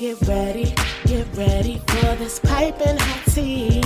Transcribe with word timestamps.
get 0.00 0.18
ready, 0.22 0.74
get 1.04 1.26
ready 1.36 1.76
for 1.86 2.16
this 2.16 2.38
piping 2.38 2.96
hot 2.96 3.22
tea. 3.34 3.82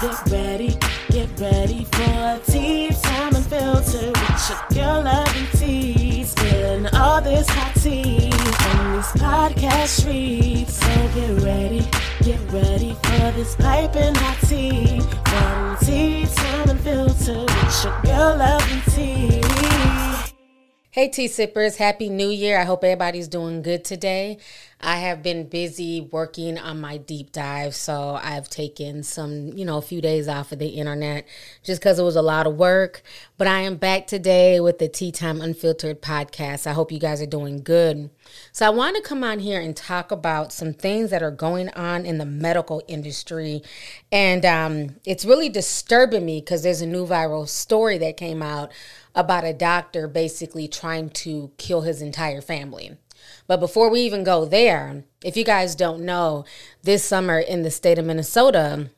Get 0.00 0.32
ready, 0.32 0.78
get 1.10 1.28
ready 1.38 1.84
for 1.84 2.40
tea 2.50 2.88
time 3.02 3.34
unfiltered 3.34 4.16
with 4.16 4.48
your 4.48 4.58
girl 4.72 5.02
loving 5.02 5.46
tea. 5.58 6.24
Spilling 6.24 6.86
all 6.94 7.20
this 7.20 7.46
hot 7.50 7.74
tea 7.74 8.32
on 8.70 8.96
these 8.96 9.12
podcast 9.20 10.00
streets. 10.00 10.76
So 10.76 11.10
get 11.14 11.42
ready, 11.42 11.86
get 12.22 12.40
ready 12.50 12.94
for 13.02 13.30
this 13.32 13.54
piping 13.56 14.14
hot 14.14 14.38
tea. 14.48 14.98
One 14.98 15.76
tea 15.84 16.24
time 16.36 16.70
unfiltered 16.70 17.50
with 17.50 17.84
your 17.84 18.00
girl 18.00 18.36
loving 18.38 18.82
tea. 18.94 19.42
Hey, 20.92 21.08
tea 21.08 21.28
sippers, 21.28 21.76
Happy 21.76 22.08
New 22.08 22.30
Year. 22.30 22.58
I 22.58 22.64
hope 22.64 22.82
everybody's 22.82 23.28
doing 23.28 23.62
good 23.62 23.84
today. 23.84 24.38
I 24.82 24.96
have 24.96 25.22
been 25.22 25.46
busy 25.46 26.00
working 26.00 26.56
on 26.56 26.80
my 26.80 26.96
deep 26.96 27.32
dive, 27.32 27.74
so 27.74 28.18
I've 28.22 28.48
taken 28.48 29.02
some, 29.02 29.48
you 29.48 29.66
know, 29.66 29.76
a 29.76 29.82
few 29.82 30.00
days 30.00 30.26
off 30.26 30.52
of 30.52 30.58
the 30.58 30.68
internet 30.68 31.26
just 31.62 31.82
because 31.82 31.98
it 31.98 32.02
was 32.02 32.16
a 32.16 32.22
lot 32.22 32.46
of 32.46 32.56
work. 32.56 33.02
But 33.36 33.46
I 33.46 33.60
am 33.60 33.76
back 33.76 34.06
today 34.06 34.58
with 34.58 34.78
the 34.78 34.88
Tea 34.88 35.12
Time 35.12 35.42
Unfiltered 35.42 36.00
podcast. 36.00 36.66
I 36.66 36.72
hope 36.72 36.90
you 36.90 36.98
guys 36.98 37.20
are 37.20 37.26
doing 37.26 37.62
good. 37.62 38.08
So 38.52 38.66
I 38.66 38.70
want 38.70 38.96
to 38.96 39.02
come 39.02 39.22
on 39.22 39.40
here 39.40 39.60
and 39.60 39.76
talk 39.76 40.10
about 40.10 40.50
some 40.50 40.72
things 40.72 41.10
that 41.10 41.22
are 41.22 41.30
going 41.30 41.68
on 41.70 42.06
in 42.06 42.16
the 42.16 42.24
medical 42.24 42.82
industry. 42.88 43.62
And 44.10 44.46
um, 44.46 44.96
it's 45.04 45.26
really 45.26 45.50
disturbing 45.50 46.24
me 46.24 46.40
because 46.40 46.62
there's 46.62 46.80
a 46.80 46.86
new 46.86 47.06
viral 47.06 47.46
story 47.46 47.98
that 47.98 48.16
came 48.16 48.42
out 48.42 48.72
about 49.14 49.44
a 49.44 49.52
doctor 49.52 50.08
basically 50.08 50.68
trying 50.68 51.10
to 51.10 51.50
kill 51.58 51.82
his 51.82 52.00
entire 52.00 52.40
family. 52.40 52.96
But 53.50 53.58
before 53.58 53.90
we 53.90 54.02
even 54.02 54.22
go 54.22 54.44
there, 54.44 55.02
if 55.24 55.36
you 55.36 55.42
guys 55.42 55.74
don't 55.74 56.02
know, 56.04 56.44
this 56.84 57.02
summer 57.02 57.40
in 57.40 57.64
the 57.64 57.70
state 57.72 57.98
of 57.98 58.04
Minnesota, 58.04 58.90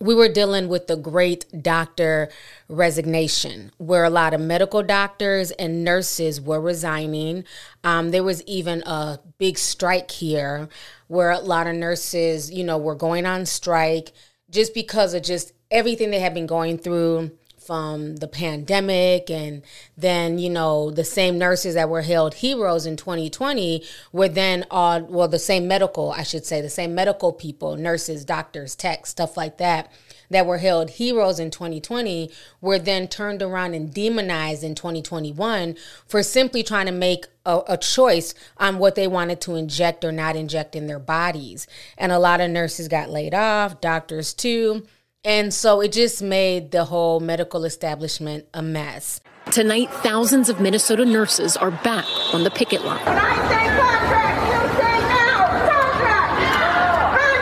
we 0.00 0.14
were 0.14 0.30
dealing 0.30 0.68
with 0.68 0.86
the 0.86 0.96
great 0.96 1.44
doctor 1.62 2.30
resignation, 2.66 3.72
where 3.76 4.04
a 4.04 4.08
lot 4.08 4.32
of 4.32 4.40
medical 4.40 4.82
doctors 4.82 5.50
and 5.50 5.84
nurses 5.84 6.40
were 6.40 6.62
resigning. 6.62 7.44
Um, 7.84 8.10
there 8.10 8.24
was 8.24 8.42
even 8.44 8.82
a 8.86 9.18
big 9.36 9.58
strike 9.58 10.10
here 10.10 10.70
where 11.08 11.32
a 11.32 11.40
lot 11.40 11.66
of 11.66 11.76
nurses, 11.76 12.50
you 12.50 12.64
know, 12.64 12.78
were 12.78 12.94
going 12.94 13.26
on 13.26 13.44
strike 13.44 14.12
just 14.48 14.72
because 14.72 15.12
of 15.12 15.22
just 15.22 15.52
everything 15.70 16.10
they 16.10 16.20
had 16.20 16.32
been 16.32 16.46
going 16.46 16.78
through 16.78 17.32
from 17.66 18.16
the 18.16 18.28
pandemic 18.28 19.30
and 19.30 19.62
then 19.96 20.38
you 20.38 20.50
know 20.50 20.90
the 20.90 21.04
same 21.04 21.38
nurses 21.38 21.74
that 21.74 21.88
were 21.88 22.02
hailed 22.02 22.34
heroes 22.34 22.86
in 22.86 22.96
2020 22.96 23.82
were 24.12 24.28
then 24.28 24.64
all 24.70 25.00
well 25.02 25.28
the 25.28 25.38
same 25.38 25.66
medical 25.66 26.12
i 26.12 26.22
should 26.22 26.44
say 26.44 26.60
the 26.60 26.68
same 26.68 26.94
medical 26.94 27.32
people 27.32 27.76
nurses 27.76 28.24
doctors 28.24 28.74
techs 28.74 29.10
stuff 29.10 29.36
like 29.36 29.58
that 29.58 29.90
that 30.30 30.46
were 30.46 30.58
hailed 30.58 30.90
heroes 30.90 31.38
in 31.38 31.50
2020 31.50 32.30
were 32.60 32.78
then 32.78 33.08
turned 33.08 33.42
around 33.42 33.74
and 33.74 33.92
demonized 33.92 34.64
in 34.64 34.74
2021 34.74 35.76
for 36.06 36.22
simply 36.22 36.62
trying 36.62 36.86
to 36.86 36.92
make 36.92 37.26
a, 37.46 37.60
a, 37.68 37.76
choice 37.76 38.34
on 38.56 38.78
what 38.78 38.94
they 38.94 39.06
wanted 39.06 39.40
to 39.42 39.54
inject 39.54 40.04
or 40.04 40.10
not 40.10 40.34
inject 40.34 40.74
in 40.74 40.86
their 40.86 40.98
bodies. 40.98 41.66
And 41.98 42.10
a 42.10 42.18
lot 42.18 42.40
of 42.40 42.50
nurses 42.50 42.88
got 42.88 43.10
laid 43.10 43.34
off, 43.34 43.80
doctors 43.80 44.32
too. 44.32 44.86
And 45.26 45.54
so 45.54 45.80
it 45.80 45.92
just 45.92 46.22
made 46.22 46.70
the 46.70 46.84
whole 46.84 47.18
medical 47.18 47.64
establishment 47.64 48.46
a 48.52 48.60
mess. 48.60 49.22
Tonight, 49.50 49.90
thousands 49.90 50.50
of 50.50 50.60
Minnesota 50.60 51.06
nurses 51.06 51.56
are 51.56 51.70
back 51.70 52.04
on 52.34 52.44
the 52.44 52.50
picket 52.50 52.84
line. 52.84 53.02
Contract, 53.04 53.80
contract, 53.80 54.40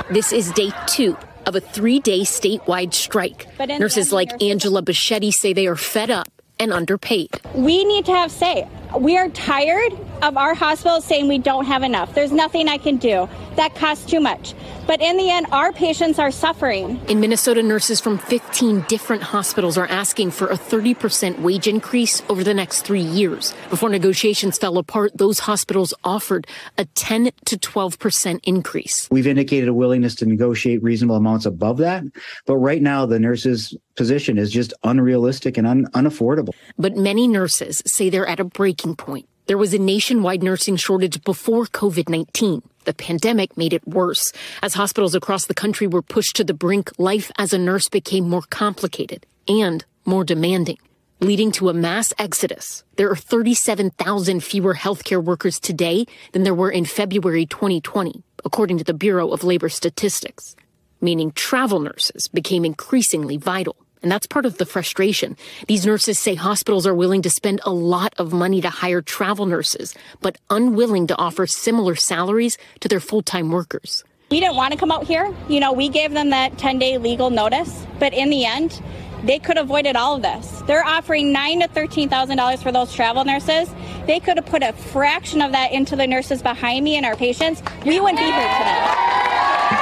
no. 0.08 0.14
This 0.14 0.32
is 0.32 0.52
day 0.52 0.70
two 0.86 1.16
of 1.46 1.56
a 1.56 1.60
three 1.60 1.98
day 1.98 2.20
statewide 2.20 2.94
strike. 2.94 3.48
Nurses 3.58 4.12
like 4.12 4.40
Angela 4.40 4.82
Bichetti 4.82 5.32
say 5.32 5.52
they 5.52 5.66
are 5.66 5.74
fed 5.74 6.10
up 6.10 6.28
and 6.60 6.72
underpaid. 6.72 7.30
We 7.54 7.84
need 7.84 8.04
to 8.06 8.12
have 8.12 8.30
say. 8.30 8.68
We 8.96 9.16
are 9.16 9.28
tired 9.30 9.92
of 10.22 10.36
our 10.36 10.54
hospitals 10.54 11.04
saying 11.04 11.28
we 11.28 11.38
don't 11.38 11.64
have 11.66 11.82
enough. 11.82 12.14
There's 12.14 12.32
nothing 12.32 12.68
I 12.68 12.78
can 12.78 12.96
do. 12.96 13.28
That 13.56 13.74
costs 13.74 14.06
too 14.06 14.20
much. 14.20 14.54
But 14.86 15.00
in 15.00 15.16
the 15.16 15.30
end, 15.30 15.46
our 15.52 15.72
patients 15.72 16.18
are 16.18 16.30
suffering. 16.30 17.00
In 17.08 17.20
Minnesota, 17.20 17.62
nurses 17.62 18.00
from 18.00 18.18
15 18.18 18.84
different 18.88 19.22
hospitals 19.22 19.76
are 19.76 19.86
asking 19.86 20.30
for 20.30 20.48
a 20.48 20.54
30% 20.54 21.40
wage 21.40 21.68
increase 21.68 22.22
over 22.28 22.42
the 22.42 22.54
next 22.54 22.82
three 22.82 23.02
years. 23.02 23.54
Before 23.68 23.88
negotiations 23.88 24.58
fell 24.58 24.78
apart, 24.78 25.16
those 25.16 25.40
hospitals 25.40 25.92
offered 26.04 26.46
a 26.78 26.84
10 26.84 27.30
to 27.46 27.56
12% 27.56 28.40
increase. 28.44 29.08
We've 29.10 29.26
indicated 29.26 29.68
a 29.68 29.74
willingness 29.74 30.14
to 30.16 30.26
negotiate 30.26 30.82
reasonable 30.82 31.16
amounts 31.16 31.46
above 31.46 31.78
that. 31.78 32.04
But 32.46 32.56
right 32.56 32.82
now, 32.82 33.06
the 33.06 33.18
nurses' 33.18 33.76
position 33.96 34.38
is 34.38 34.50
just 34.50 34.72
unrealistic 34.82 35.58
and 35.58 35.66
un- 35.66 35.86
unaffordable. 35.94 36.54
But 36.78 36.96
many 36.96 37.28
nurses 37.28 37.82
say 37.86 38.08
they're 38.08 38.26
at 38.26 38.40
a 38.40 38.44
breaking 38.44 38.96
point. 38.96 39.28
There 39.52 39.58
was 39.58 39.74
a 39.74 39.78
nationwide 39.78 40.42
nursing 40.42 40.76
shortage 40.76 41.22
before 41.24 41.66
COVID 41.66 42.08
19. 42.08 42.62
The 42.86 42.94
pandemic 42.94 43.54
made 43.54 43.74
it 43.74 43.86
worse. 43.86 44.32
As 44.62 44.72
hospitals 44.72 45.14
across 45.14 45.44
the 45.44 45.52
country 45.52 45.86
were 45.86 46.00
pushed 46.00 46.36
to 46.36 46.44
the 46.44 46.54
brink, 46.54 46.90
life 46.96 47.30
as 47.36 47.52
a 47.52 47.58
nurse 47.58 47.90
became 47.90 48.26
more 48.26 48.44
complicated 48.48 49.26
and 49.46 49.84
more 50.06 50.24
demanding, 50.24 50.78
leading 51.20 51.52
to 51.52 51.68
a 51.68 51.74
mass 51.74 52.14
exodus. 52.18 52.82
There 52.96 53.10
are 53.10 53.14
37,000 53.14 54.42
fewer 54.42 54.74
healthcare 54.74 55.22
workers 55.22 55.60
today 55.60 56.06
than 56.32 56.44
there 56.44 56.54
were 56.54 56.70
in 56.70 56.86
February 56.86 57.44
2020, 57.44 58.22
according 58.46 58.78
to 58.78 58.84
the 58.84 58.94
Bureau 58.94 59.32
of 59.32 59.44
Labor 59.44 59.68
Statistics, 59.68 60.56
meaning 61.02 61.30
travel 61.30 61.78
nurses 61.78 62.26
became 62.26 62.64
increasingly 62.64 63.36
vital. 63.36 63.76
And 64.02 64.10
that's 64.10 64.26
part 64.26 64.46
of 64.46 64.58
the 64.58 64.66
frustration. 64.66 65.36
These 65.68 65.86
nurses 65.86 66.18
say 66.18 66.34
hospitals 66.34 66.86
are 66.86 66.94
willing 66.94 67.22
to 67.22 67.30
spend 67.30 67.60
a 67.64 67.72
lot 67.72 68.14
of 68.18 68.32
money 68.32 68.60
to 68.60 68.70
hire 68.70 69.00
travel 69.00 69.46
nurses, 69.46 69.94
but 70.20 70.38
unwilling 70.50 71.06
to 71.08 71.16
offer 71.18 71.46
similar 71.46 71.94
salaries 71.94 72.58
to 72.80 72.88
their 72.88 73.00
full 73.00 73.22
time 73.22 73.50
workers. 73.50 74.04
We 74.30 74.40
didn't 74.40 74.56
want 74.56 74.72
to 74.72 74.78
come 74.78 74.90
out 74.90 75.04
here. 75.04 75.32
You 75.48 75.60
know, 75.60 75.72
we 75.72 75.88
gave 75.88 76.12
them 76.12 76.30
that 76.30 76.56
10 76.58 76.78
day 76.78 76.98
legal 76.98 77.30
notice, 77.30 77.86
but 77.98 78.14
in 78.14 78.30
the 78.30 78.44
end, 78.44 78.80
they 79.24 79.38
could 79.38 79.56
have 79.56 79.66
avoided 79.66 79.94
all 79.94 80.16
of 80.16 80.22
this. 80.22 80.62
They're 80.66 80.84
offering 80.84 81.32
nine 81.32 81.60
to 81.60 81.68
thirteen 81.68 82.08
thousand 82.08 82.38
dollars 82.38 82.60
for 82.62 82.72
those 82.72 82.92
travel 82.92 83.24
nurses. 83.24 83.72
They 84.06 84.18
could 84.18 84.36
have 84.36 84.46
put 84.46 84.62
a 84.64 84.72
fraction 84.72 85.40
of 85.42 85.52
that 85.52 85.70
into 85.70 85.94
the 85.94 86.06
nurses 86.06 86.42
behind 86.42 86.84
me 86.84 86.96
and 86.96 87.06
our 87.06 87.14
patients. 87.14 87.62
We 87.86 88.00
wouldn't 88.00 88.18
be 88.18 88.24
here 88.24 88.32
today. 88.32 89.81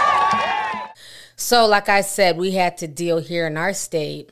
So, 1.40 1.66
like 1.66 1.88
I 1.88 2.02
said, 2.02 2.36
we 2.36 2.50
had 2.50 2.76
to 2.78 2.86
deal 2.86 3.18
here 3.18 3.46
in 3.46 3.56
our 3.56 3.72
state 3.72 4.30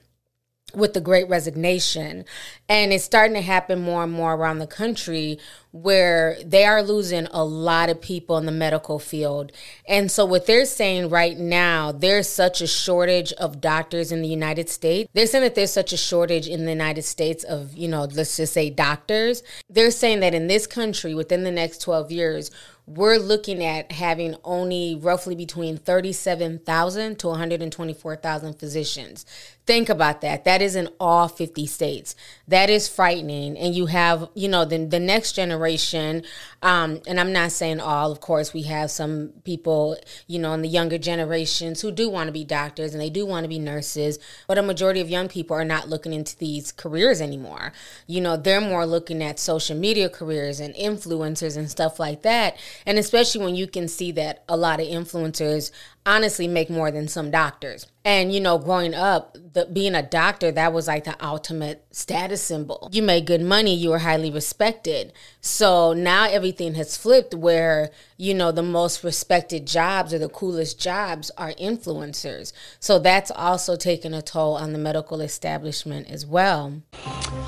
with 0.74 0.92
the 0.92 1.00
great 1.00 1.26
resignation. 1.26 2.26
And 2.68 2.92
it's 2.92 3.02
starting 3.02 3.34
to 3.34 3.40
happen 3.40 3.80
more 3.80 4.04
and 4.04 4.12
more 4.12 4.34
around 4.34 4.58
the 4.58 4.66
country 4.66 5.38
where 5.72 6.36
they 6.44 6.66
are 6.66 6.82
losing 6.82 7.26
a 7.30 7.42
lot 7.42 7.88
of 7.88 8.02
people 8.02 8.36
in 8.36 8.44
the 8.44 8.52
medical 8.52 8.98
field. 8.98 9.52
And 9.88 10.10
so, 10.10 10.26
what 10.26 10.44
they're 10.44 10.66
saying 10.66 11.08
right 11.08 11.38
now, 11.38 11.92
there's 11.92 12.28
such 12.28 12.60
a 12.60 12.66
shortage 12.66 13.32
of 13.32 13.58
doctors 13.58 14.12
in 14.12 14.20
the 14.20 14.28
United 14.28 14.68
States. 14.68 15.10
They're 15.14 15.26
saying 15.26 15.44
that 15.44 15.54
there's 15.54 15.72
such 15.72 15.94
a 15.94 15.96
shortage 15.96 16.46
in 16.46 16.66
the 16.66 16.72
United 16.72 17.02
States 17.02 17.42
of, 17.42 17.74
you 17.74 17.88
know, 17.88 18.04
let's 18.04 18.36
just 18.36 18.52
say 18.52 18.68
doctors. 18.68 19.42
They're 19.70 19.90
saying 19.90 20.20
that 20.20 20.34
in 20.34 20.46
this 20.46 20.66
country, 20.66 21.14
within 21.14 21.42
the 21.42 21.50
next 21.50 21.78
12 21.78 22.12
years, 22.12 22.50
we're 22.88 23.18
looking 23.18 23.62
at 23.62 23.92
having 23.92 24.34
only 24.44 24.98
roughly 25.00 25.34
between 25.34 25.76
37,000 25.76 27.18
to 27.18 27.28
124,000 27.28 28.54
physicians. 28.54 29.26
Think 29.68 29.90
about 29.90 30.22
that. 30.22 30.46
That 30.46 30.62
is 30.62 30.76
in 30.76 30.88
all 30.98 31.28
50 31.28 31.66
states. 31.66 32.16
That 32.48 32.70
is 32.70 32.88
frightening. 32.88 33.58
And 33.58 33.74
you 33.74 33.84
have, 33.84 34.30
you 34.32 34.48
know, 34.48 34.64
the, 34.64 34.86
the 34.86 34.98
next 34.98 35.32
generation, 35.32 36.22
um, 36.62 37.02
and 37.06 37.20
I'm 37.20 37.34
not 37.34 37.52
saying 37.52 37.78
all, 37.78 38.10
of 38.10 38.18
course, 38.18 38.54
we 38.54 38.62
have 38.62 38.90
some 38.90 39.34
people, 39.44 39.98
you 40.26 40.38
know, 40.38 40.54
in 40.54 40.62
the 40.62 40.70
younger 40.70 40.96
generations 40.96 41.82
who 41.82 41.90
do 41.90 42.08
want 42.08 42.28
to 42.28 42.32
be 42.32 42.44
doctors 42.44 42.94
and 42.94 43.02
they 43.02 43.10
do 43.10 43.26
want 43.26 43.44
to 43.44 43.48
be 43.48 43.58
nurses, 43.58 44.18
but 44.46 44.56
a 44.56 44.62
majority 44.62 45.02
of 45.02 45.10
young 45.10 45.28
people 45.28 45.54
are 45.54 45.66
not 45.66 45.86
looking 45.86 46.14
into 46.14 46.34
these 46.38 46.72
careers 46.72 47.20
anymore. 47.20 47.74
You 48.06 48.22
know, 48.22 48.38
they're 48.38 48.62
more 48.62 48.86
looking 48.86 49.22
at 49.22 49.38
social 49.38 49.76
media 49.76 50.08
careers 50.08 50.60
and 50.60 50.74
influencers 50.76 51.58
and 51.58 51.70
stuff 51.70 52.00
like 52.00 52.22
that. 52.22 52.56
And 52.86 52.96
especially 52.96 53.44
when 53.44 53.54
you 53.54 53.66
can 53.66 53.86
see 53.86 54.12
that 54.12 54.44
a 54.48 54.56
lot 54.56 54.80
of 54.80 54.86
influencers 54.86 55.72
honestly 56.08 56.48
make 56.48 56.70
more 56.70 56.90
than 56.90 57.06
some 57.06 57.30
doctors. 57.30 57.86
And 58.04 58.32
you 58.32 58.40
know, 58.40 58.58
growing 58.58 58.94
up, 58.94 59.36
the, 59.52 59.66
being 59.66 59.94
a 59.94 60.02
doctor, 60.02 60.50
that 60.50 60.72
was 60.72 60.88
like 60.88 61.04
the 61.04 61.22
ultimate 61.24 61.84
status 61.90 62.42
symbol. 62.42 62.88
You 62.90 63.02
made 63.02 63.26
good 63.26 63.42
money, 63.42 63.74
you 63.74 63.90
were 63.90 63.98
highly 63.98 64.30
respected. 64.30 65.12
So 65.42 65.92
now 65.92 66.24
everything 66.24 66.74
has 66.74 66.96
flipped 66.96 67.34
where 67.34 67.90
you 68.20 68.34
know, 68.34 68.50
the 68.50 68.64
most 68.64 69.04
respected 69.04 69.64
jobs 69.64 70.12
or 70.12 70.18
the 70.18 70.28
coolest 70.28 70.80
jobs 70.80 71.30
are 71.38 71.52
influencers. 71.52 72.52
So 72.80 72.98
that's 72.98 73.30
also 73.30 73.76
taken 73.76 74.12
a 74.12 74.20
toll 74.20 74.56
on 74.56 74.72
the 74.72 74.78
medical 74.78 75.20
establishment 75.20 76.10
as 76.10 76.26
well. 76.26 76.82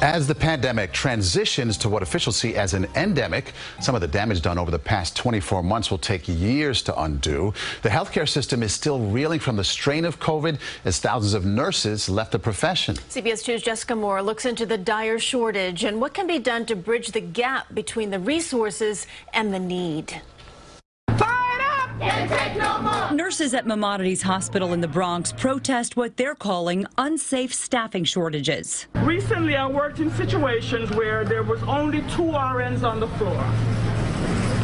As 0.01 0.29
the 0.29 0.35
pandemic 0.35 0.93
transitions 0.93 1.77
to 1.79 1.89
what 1.89 2.05
officials 2.05 2.37
see 2.37 2.55
as 2.55 2.73
an 2.73 2.87
endemic, 2.95 3.53
some 3.81 3.97
of 3.97 4.01
the 4.01 4.07
damage 4.07 4.43
done 4.43 4.59
over 4.59 4.71
the 4.71 4.79
past 4.79 5.17
24 5.17 5.65
months 5.65 5.91
will 5.91 5.99
take 5.99 6.29
years 6.29 6.83
to 6.83 7.03
undo. 7.03 7.53
The 7.83 7.89
healthcare 7.89 8.29
system 8.29 8.63
is 8.63 8.73
still 8.73 9.01
reeling 9.01 9.41
from 9.41 9.57
the 9.57 9.65
strain 9.65 10.05
of 10.05 10.21
COVID 10.21 10.61
as 10.85 11.01
thousands 11.01 11.35
of 11.35 11.45
nurses 11.45 12.09
left 12.09 12.31
the 12.31 12.39
profession. 12.39 12.95
CBS 12.95 13.43
2's 13.43 13.63
Jessica 13.63 13.97
Moore 13.97 14.23
looks 14.23 14.47
into 14.47 14.67
the 14.67 14.79
dire 14.79 15.19
shortage 15.19 15.83
and 15.83 16.01
what 16.01 16.15
can 16.15 16.29
be 16.29 16.39
done 16.39 16.65
to 16.67 16.77
bridge 16.77 17.09
the 17.09 17.21
gap 17.21 17.75
between 17.75 18.11
the 18.11 18.21
resources 18.21 19.09
and 19.33 19.53
the 19.53 19.59
need. 19.59 20.23
No 21.19 23.11
Nurses 23.13 23.55
at 23.55 23.67
Maimonides 23.67 24.23
Hospital 24.23 24.73
in 24.73 24.81
the 24.81 24.89
Bronx 24.89 25.33
protest 25.33 25.97
what 25.97 26.17
they're 26.17 26.35
calling 26.35 26.87
unsafe 26.99 27.53
staffing 27.53 28.05
shortages. 28.05 28.87
Recently, 28.95 29.57
I 29.57 29.67
worked 29.67 30.01
in 30.01 30.11
situations 30.13 30.91
where 30.93 31.25
there 31.25 31.43
was 31.43 31.63
only 31.65 32.01
two 32.03 32.23
RNs 32.23 32.83
on 32.83 33.01
the 33.01 33.09
floor. 33.09 33.39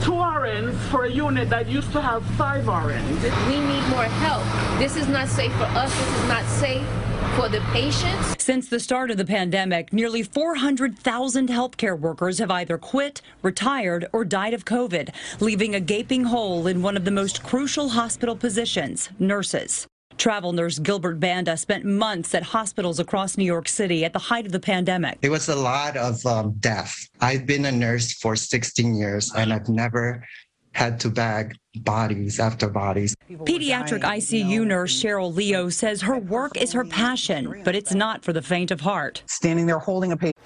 Two 0.03 0.13
RNs 0.13 0.77
for 0.91 1.05
a 1.05 1.11
unit 1.11 1.51
that 1.51 1.69
used 1.69 1.93
to 1.93 2.01
have 2.01 2.25
five 2.37 2.65
RNs. 2.65 3.23
We 3.49 3.59
need 3.59 3.89
more 3.89 4.05
help. 4.05 4.45
This 4.79 4.97
is 4.97 5.09
not 5.09 5.29
safe 5.29 5.53
for 5.55 5.65
us. 5.65 5.93
This 5.99 6.23
is 6.23 6.29
not 6.29 6.45
safe 6.45 7.06
for 7.37 7.51
the 7.51 7.61
patients. 7.73 8.43
Since 8.43 8.71
the 8.71 8.81
start 8.81 9.11
of 9.11 9.19
the 9.19 9.25
pandemic, 9.25 9.93
nearly 9.93 10.23
400,000 10.23 11.49
healthcare 11.49 11.99
workers 11.99 12.39
have 12.39 12.51
either 12.51 12.79
quit, 12.79 13.21
retired, 13.43 14.07
or 14.15 14.25
died 14.25 14.55
of 14.55 14.65
COVID, 14.65 15.11
leaving 15.41 15.75
a 15.75 15.81
gaping 15.81 16.25
hole 16.25 16.67
in 16.67 16.81
one 16.81 16.97
of 16.97 17.05
the 17.05 17.11
most 17.11 17.43
crucial 17.43 17.91
hospital 17.91 18.37
positions 18.37 19.11
nurses. 19.19 19.87
Travel 20.17 20.55
nurse 20.55 20.79
Gilbert 20.79 21.21
Banda 21.21 21.59
spent 21.59 21.85
months 21.85 22.35
at 22.35 22.43
hospitals 22.43 22.99
across 22.99 23.37
New 23.37 23.45
York 23.45 23.69
City 23.69 24.03
at 24.07 24.15
the 24.15 24.19
height 24.19 24.47
of 24.47 24.53
the 24.53 24.61
pandemic. 24.61 25.19
It 25.21 25.29
was 25.29 25.51
a 25.51 25.57
lot 25.57 25.99
of 25.99 26.25
um, 26.25 26.55
death. 26.61 26.97
I've 27.21 27.45
been 27.45 27.67
a 27.67 27.73
nurse 27.73 28.15
for 28.15 28.35
16 28.35 28.95
years 28.95 29.31
and 29.35 29.53
I've 29.53 29.69
never 29.69 30.25
had 30.73 30.99
to 31.01 31.11
bag 31.11 31.55
bodies 31.85 32.41
after 32.41 32.69
bodies. 32.69 33.17
Pediatric 33.31 34.03
ICU 34.03 34.67
nurse 34.67 35.03
Cheryl 35.03 35.35
Leo 35.35 35.69
says 35.69 36.03
her 36.03 36.19
work 36.19 36.57
is 36.57 36.73
her 36.73 36.85
passion, 36.85 37.63
but 37.65 37.75
it's 37.75 37.95
not 37.95 38.25
for 38.25 38.33
the 38.33 38.43
faint 38.43 38.71
of 38.71 38.81
heart. 38.81 39.23
Standing 39.27 39.67
there 39.67 39.79
holding 39.79 40.13
a 40.13 40.17
patient. 40.17 40.37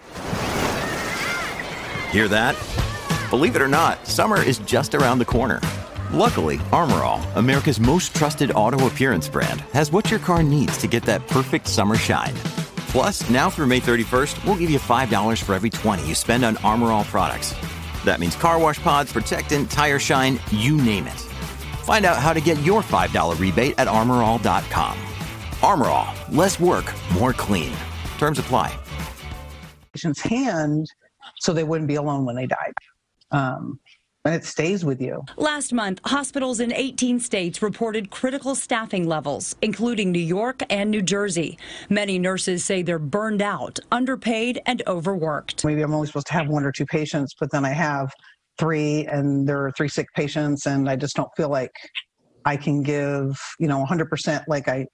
Hear 2.11 2.29
that? 2.29 2.57
Believe 3.31 3.55
it 3.55 3.63
or 3.63 3.69
not, 3.69 4.07
summer 4.07 4.43
is 4.43 4.59
just 4.59 4.95
around 4.95 5.21
the 5.21 5.25
corner. 5.25 5.61
Luckily, 6.13 6.59
Armor 6.73 7.05
All, 7.05 7.23
America's 7.37 7.79
most 7.79 8.15
trusted 8.17 8.51
auto 8.51 8.89
appearance 8.89 9.29
brand, 9.29 9.61
has 9.73 9.93
what 9.93 10.11
your 10.11 10.19
car 10.19 10.43
needs 10.43 10.77
to 10.79 10.89
get 10.89 11.05
that 11.05 11.27
perfect 11.29 11.69
summer 11.69 11.95
shine. 11.95 12.35
Plus, 12.89 13.31
now 13.31 13.49
through 13.49 13.67
May 13.67 13.79
31st, 13.79 14.45
we'll 14.45 14.57
give 14.57 14.71
you 14.71 14.81
$5 14.81 15.43
for 15.45 15.55
every 15.55 15.71
20 15.71 16.05
you 16.09 16.17
spend 16.17 16.45
on 16.45 16.57
Armor 16.59 16.91
All 16.91 17.05
products. 17.05 17.55
That 18.05 18.21
means 18.21 18.37
car 18.37 18.59
wash 18.59 18.79
pods, 18.79 19.13
protectant, 19.13 19.71
tire 19.71 19.99
shine, 19.99 20.39
you 20.51 20.77
name 20.77 21.07
it. 21.07 21.21
Find 21.85 22.05
out 22.05 22.19
how 22.19 22.33
to 22.33 22.41
get 22.41 22.61
your 22.63 22.83
$5 22.83 23.39
rebate 23.39 23.75
at 23.79 23.89
armorall.com. 23.89 24.99
Armor 25.63 25.87
All, 25.87 26.15
less 26.31 26.59
work, 26.61 26.93
more 27.15 27.33
clean. 27.33 27.73
Terms 28.19 28.39
apply. 28.39 28.79
Patient's 29.93 30.21
hand 30.21 30.87
so 31.39 31.53
they 31.53 31.65
wouldn't 31.65 31.89
be 31.89 31.97
alone 31.97 32.25
when 32.25 32.37
they 32.37 32.47
died. 32.47 32.73
Um, 33.33 33.81
and 34.25 34.35
it 34.35 34.45
stays 34.45 34.85
with 34.85 35.01
you. 35.01 35.23
Last 35.37 35.73
month, 35.73 36.01
hospitals 36.05 36.61
in 36.61 36.73
18 36.73 37.21
states 37.21 37.63
reported 37.63 38.11
critical 38.11 38.55
staffing 38.55 39.07
levels, 39.07 39.57
including 39.63 40.13
New 40.13 40.19
York 40.19 40.63
and 40.69 40.91
New 40.91 41.03
Jersey. 41.03 41.59
Many 41.89 42.19
nurses 42.19 42.65
say 42.65 42.83
they're 42.83 42.99
burned 42.99 43.43
out, 43.43 43.79
underpaid, 43.91 44.61
and 44.67 44.83
overworked. 44.87 45.65
Maybe 45.65 45.83
I'm 45.83 45.95
only 45.95 46.07
supposed 46.07 46.27
to 46.29 46.33
have 46.35 46.49
one 46.49 46.65
or 46.65 46.73
two 46.73 46.87
patients, 46.87 47.35
but 47.39 47.51
then 47.51 47.65
I 47.65 47.73
have 47.73 48.13
three, 48.59 49.07
and 49.07 49.49
there 49.49 49.65
are 49.65 49.73
three 49.73 49.89
sick 49.89 50.07
patients, 50.15 50.67
and 50.67 50.89
I 50.89 50.97
just 50.97 51.17
don't 51.17 51.31
feel 51.37 51.49
like 51.49 51.73
I 52.45 52.57
can 52.57 52.83
give, 52.83 53.39
you 53.59 53.69
know, 53.69 53.85
100% 53.85 54.45
like 54.49 54.69
I 54.69 54.87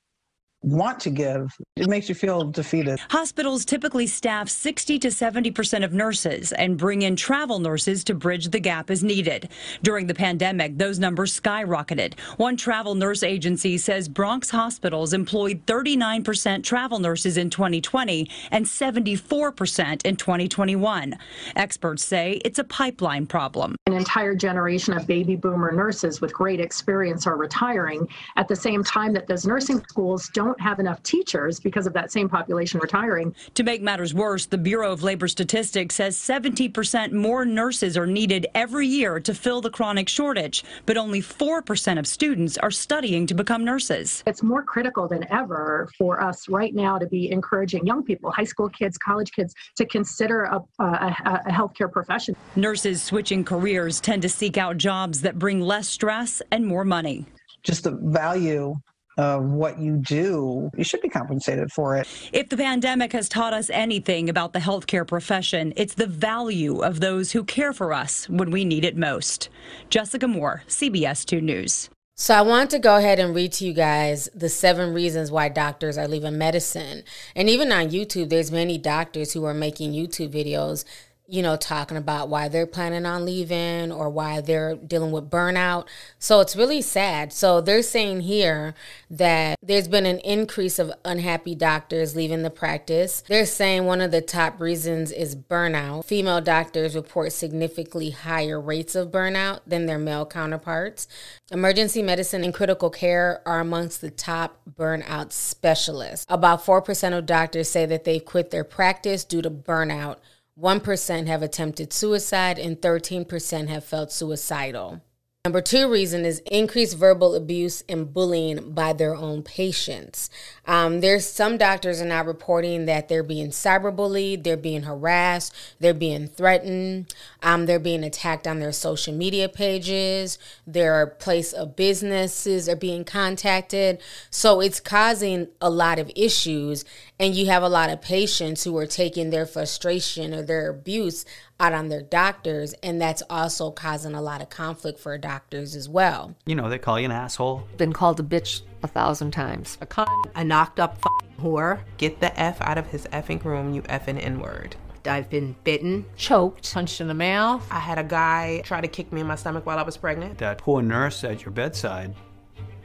want 0.67 0.99
to 1.01 1.11
give, 1.11 1.57
it 1.77 1.89
makes 1.89 2.09
you 2.09 2.15
feel 2.15 2.43
defeated. 2.51 2.99
Hospitals 3.11 3.65
typically 3.65 4.07
staff 4.07 4.49
60 4.49 4.99
to 4.99 5.09
70% 5.09 5.85
of 5.85 5.93
nurses 5.93 6.53
and 6.53 6.77
bring 6.77 7.03
in 7.03 7.15
travel 7.15 7.61
nurses 7.61 8.03
to 8.05 8.15
bridge 8.15 8.49
the 8.49 8.59
gap 8.59 8.91
as 8.91 9.05
needed. 9.05 9.49
During 9.83 10.09
the 10.09 10.15
pandemic, 10.15 10.77
those 10.77 10.99
numbers 10.99 11.39
skyrocketed. 11.39 12.19
One 12.37 12.57
travel 12.57 12.97
nurse 12.97 13.23
agency 13.23 13.79
says 13.79 14.09
Bronx 14.09 14.51
hospitals 14.51 15.13
employed 15.13 15.65
39% 15.67 16.65
travel 16.65 16.99
nurses 16.99 17.37
in 17.37 17.49
2020 17.49 18.29
and 18.51 18.65
74% 18.65 20.05
in 20.05 20.17
2021. 20.17 21.15
Experts 21.55 22.05
say 22.05 22.41
it's 22.45 22.59
a 22.59 22.65
pipeline 22.65 23.27
problem. 23.27 23.77
An 23.87 23.93
entire 23.93 24.35
generation 24.35 24.95
of 24.95 25.07
baby 25.07 25.37
boomer 25.37 25.71
nurses 25.71 26.21
with 26.21 26.33
great 26.33 26.61
experience 26.61 27.27
are 27.27 27.37
retiring 27.37 28.09
at 28.37 28.49
the 28.49 28.57
same 28.57 28.83
time 28.83 29.13
that 29.13 29.29
those 29.29 29.47
nursing 29.47 29.81
schools 29.89 30.29
don't 30.33 30.56
don't 30.57 30.67
have 30.67 30.79
enough 30.79 31.03
teachers 31.03 31.61
because 31.61 31.87
of 31.87 31.93
that 31.93 32.11
same 32.11 32.29
population 32.29 32.81
retiring. 32.81 33.35
To 33.55 33.63
make 33.63 33.83
matters 33.83 34.15
worse, 34.15 34.47
the 34.47 34.59
Bureau 34.59 34.93
of 34.93 35.03
Labor 35.03 35.29
Statistics 35.29 35.95
says 35.95 36.17
70% 36.17 37.13
more 37.13 37.45
nurses 37.45 37.97
are 37.97 38.07
needed 38.07 38.47
every 38.55 38.87
year 38.87 39.21
to 39.21 39.35
fill 39.35 39.61
the 39.61 39.71
chronic 39.71 40.09
shortage, 40.09 40.65
but 40.87 40.97
only 40.97 41.21
4% 41.21 41.99
of 41.99 42.07
students 42.07 42.57
are 42.59 42.71
studying 42.71 43.27
to 43.27 43.35
become 43.35 43.65
nurses. 43.65 44.23
It's 44.27 44.43
more 44.43 44.63
critical 44.63 45.09
than 45.09 45.31
ever 45.31 45.89
for 45.99 46.23
us 46.23 46.49
right 46.49 46.75
now 46.75 46.99
to 46.99 47.07
be 47.07 47.31
encouraging 47.31 47.87
young 47.87 48.03
people, 48.03 48.31
high 48.31 48.45
school 48.45 48.69
kids, 48.69 48.97
college 48.97 49.33
kids, 49.33 49.55
to 49.77 49.85
consider 49.87 50.45
a, 50.45 50.63
a, 50.79 51.43
a 51.47 51.51
healthcare 51.51 51.91
profession. 51.91 52.35
Nurses 52.55 53.03
switching 53.03 53.45
careers 53.45 54.01
tend 54.01 54.23
to 54.23 54.29
seek 54.29 54.57
out 54.57 54.79
jobs 54.79 55.21
that 55.23 55.39
bring 55.39 55.61
less 55.61 55.89
stress 55.89 56.41
and 56.51 56.65
more 56.67 56.85
money. 56.85 57.27
Just 57.63 57.85
the 57.85 57.91
value 57.91 58.77
of 59.17 59.45
what 59.45 59.79
you 59.79 59.97
do, 59.97 60.71
you 60.77 60.85
should 60.85 61.01
be 61.01 61.09
compensated 61.09 61.73
for 61.73 61.97
it. 61.97 62.07
If 62.33 62.49
the 62.49 62.57
pandemic 62.57 63.13
has 63.13 63.29
taught 63.29 63.55
us 63.55 63.71
anything 63.71 64.29
about 64.29 64.53
the 64.53 64.59
healthcare 64.59 65.07
profession, 65.07 65.73
it's 65.77 65.95
the 65.95 66.07
value 66.07 66.81
of 66.81 67.01
those 67.01 67.33
who 67.33 67.45
care 67.45 67.73
for 67.73 67.93
us 67.93 68.29
when 68.29 68.51
we 68.51 68.65
need 68.65 68.85
it 68.85 68.97
most. 68.97 69.49
Jessica 69.91 70.29
Moore, 70.29 70.63
CBS 70.69 71.25
2 71.25 71.41
News. 71.41 71.89
So 72.19 72.35
I 72.35 72.41
want 72.41 72.71
to 72.71 72.79
go 72.79 72.97
ahead 72.97 73.19
and 73.19 73.35
read 73.35 73.53
to 73.53 73.67
you 73.67 73.75
guys 73.75 74.31
the 74.35 74.49
seven 74.49 74.95
reasons 74.95 75.31
why 75.31 75.51
doctors 75.51 75.99
are 75.99 76.09
leaving 76.09 76.39
medicine. 76.39 77.03
And 77.35 77.51
even 77.51 77.71
on 77.71 77.91
YouTube, 77.91 78.31
there's 78.31 78.51
many 78.51 78.79
doctors 78.79 79.35
who 79.35 79.45
are 79.45 79.53
making 79.53 79.93
YouTube 79.93 80.33
videos 80.33 80.87
you 81.29 81.43
know, 81.43 81.57
talking 81.57 81.97
about 81.97 82.29
why 82.29 82.49
they're 82.49 82.67
planning 82.67 83.05
on 83.05 83.25
leaving 83.25 83.91
or 83.91 84.09
why 84.09 84.41
they're 84.41 84.77
dealing 84.77 85.11
with 85.11 85.29
burnout. 85.31 85.87
So 86.19 86.41
it's 86.41 86.55
really 86.55 86.83
sad. 86.83 87.33
So 87.33 87.61
they're 87.61 87.83
saying 87.83 88.23
here 88.23 88.75
that 89.11 89.57
there's 89.63 89.89
been 89.89 90.07
an 90.07 90.21
increase 90.21 90.79
of 90.79 90.93
unhappy 91.05 91.55
doctors 91.55 92.15
leaving 92.15 92.43
the 92.43 92.51
practice. 92.51 93.23
They're 93.29 93.47
saying 93.47 93.85
one 93.85 94.01
of 94.01 94.11
the 94.11 94.21
top 94.21 94.61
reasons 94.61 95.11
is 95.11 95.35
burnout. 95.35 96.05
Female 96.05 96.41
doctors 96.41 96.95
report 96.95 97.33
significantly 97.33 98.11
higher 98.11 98.61
rates 98.61 98.95
of 98.95 99.11
burnout 99.11 99.61
than 99.67 99.87
their 99.87 99.99
male 99.99 100.27
counterparts. 100.27 101.09
Emergency 101.51 102.03
medicine 102.03 102.45
and 102.45 102.55
critical 102.55 102.91
care 102.91 103.43
are 103.47 103.61
amongst 103.61 104.01
the 104.01 104.11
top 104.11 104.61
burnout 104.79 105.33
specialists. 105.33 106.27
About 106.29 106.65
4% 106.65 107.19
of 107.19 107.27
doctors 107.27 107.69
say 107.69 107.87
that 107.87 108.05
they've 108.05 108.25
quit 108.25 108.51
their 108.51 108.65
practice 108.65 109.25
due 109.25 109.43
to 109.43 109.51
burnout 109.51 110.19
1% 110.59 111.27
have 111.27 111.43
attempted 111.43 111.93
suicide, 111.93 112.59
and 112.59 112.81
13% 112.81 113.69
have 113.69 113.85
felt 113.85 114.11
suicidal. 114.11 115.03
Number 115.47 115.61
two 115.61 115.89
reason 115.89 116.25
is 116.25 116.41
increased 116.51 116.97
verbal 116.97 117.37
abuse 117.37 117.85
and 117.89 118.13
bullying 118.13 118.73
by 118.73 118.93
their 118.93 119.15
own 119.15 119.45
patients. 119.45 120.29
Um, 120.67 121.03
there's 121.03 121.25
some 121.25 121.57
doctors 121.57 122.03
are 122.03 122.05
now 122.05 122.25
reporting 122.25 122.87
that 122.87 123.09
they're 123.09 123.23
being 123.23 123.51
cyberbullied, 123.51 124.43
they're 124.43 124.57
being 124.57 124.83
harassed, 124.83 125.55
they're 125.79 125.95
being 125.95 126.27
threatened, 126.27 127.15
um, 127.45 127.67
they're 127.67 127.79
being 127.79 128.03
attacked 128.03 128.49
on 128.49 128.59
their 128.59 128.73
social 128.73 129.15
media 129.15 129.49
pages, 129.49 130.41
their 130.67 131.07
place 131.07 131.53
of 131.53 131.77
businesses 131.77 132.69
are 132.69 132.75
being 132.75 133.05
contacted. 133.05 134.01
So 134.31 134.61
it's 134.61 134.81
causing 134.81 135.47
a 135.61 135.71
lot 135.71 136.01
of 136.01 136.11
issues, 136.17 136.85
and 137.21 137.37
you 137.37 137.47
have 137.47 137.63
a 137.63 137.69
lot 137.69 137.91
of 137.91 138.03
patients 138.03 138.65
who 138.65 138.77
are 138.79 138.87
taking 138.89 139.31
their 139.31 139.47
frustration 139.47 140.35
or 140.35 140.43
their 140.43 140.71
abuse 140.71 141.25
out 141.59 141.73
on 141.73 141.89
their 141.89 142.03
doctors, 142.03 142.75
and 142.83 143.01
that's 143.01 143.23
also 143.31 143.71
causing 143.71 144.15
a 144.15 144.23
lot 144.23 144.43
of 144.43 144.51
conflict 144.51 144.99
for 144.99 145.17
doctors 145.19 145.75
as 145.75 145.89
well. 145.89 146.37
You 146.45 146.55
know, 146.55 146.69
they 146.69 146.79
call 146.79 146.99
you 146.99 147.07
an 147.07 147.13
asshole. 147.13 147.67
Been 147.77 147.93
called 147.93 148.21
a 148.21 148.23
bitch 148.23 148.63
a 148.83 148.89
thousand 148.89 149.31
times. 149.31 149.79
A 149.81 149.87
cunt, 149.87 150.31
a 150.35 150.45
knocked 150.45 150.81
up 150.81 150.99
fucking 150.99 151.37
whore. 151.41 151.81
Get 151.97 152.21
the 152.21 152.39
F 152.39 152.61
out 152.61 152.79
of 152.79 152.87
his 152.87 153.07
effing 153.07 153.43
room, 153.45 153.73
you 153.73 153.83
effing 153.83 154.23
N 154.23 154.41
word. 154.41 154.77
I've 155.07 155.31
been 155.31 155.55
bitten, 155.65 156.05
choked, 156.17 156.73
punched 156.73 157.01
in 157.01 157.09
the 157.09 157.15
mouth. 157.15 157.67
I 157.71 157.79
had 157.79 157.99
a 157.99 158.05
guy 158.05 158.61
try 158.65 158.81
to 158.81 158.89
kick 158.89 159.13
me 159.13 159.21
in 159.21 159.27
my 159.27 159.37
stomach 159.37 159.65
while 159.65 159.79
I 159.79 159.83
was 159.83 159.97
pregnant. 159.97 160.39
That 160.39 160.59
poor 160.59 160.83
nurse 160.83 161.23
at 161.25 161.45
your 161.45 161.53
bedside 161.53 162.15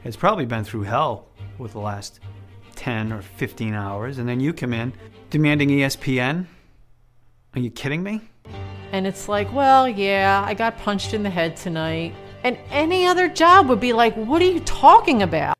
has 0.03 0.15
probably 0.15 0.45
been 0.45 0.63
through 0.63 0.83
hell 0.83 1.27
with 1.57 1.73
the 1.73 1.79
last 1.79 2.19
10 2.75 3.11
or 3.11 3.21
15 3.21 3.73
hours, 3.73 4.17
and 4.17 4.29
then 4.29 4.39
you 4.39 4.53
come 4.53 4.73
in 4.73 4.93
demanding 5.29 5.69
ESPN? 5.69 6.45
Are 7.53 7.59
you 7.59 7.71
kidding 7.71 8.03
me? 8.03 8.21
And 8.91 9.07
it's 9.07 9.29
like, 9.29 9.51
well, 9.53 9.87
yeah, 9.87 10.43
I 10.45 10.53
got 10.53 10.77
punched 10.77 11.13
in 11.13 11.23
the 11.23 11.29
head 11.29 11.55
tonight. 11.55 12.13
And 12.43 12.57
any 12.69 13.05
other 13.05 13.29
job 13.29 13.69
would 13.69 13.79
be 13.79 13.93
like, 13.93 14.15
what 14.15 14.41
are 14.41 14.45
you 14.45 14.59
talking 14.61 15.21
about? 15.21 15.57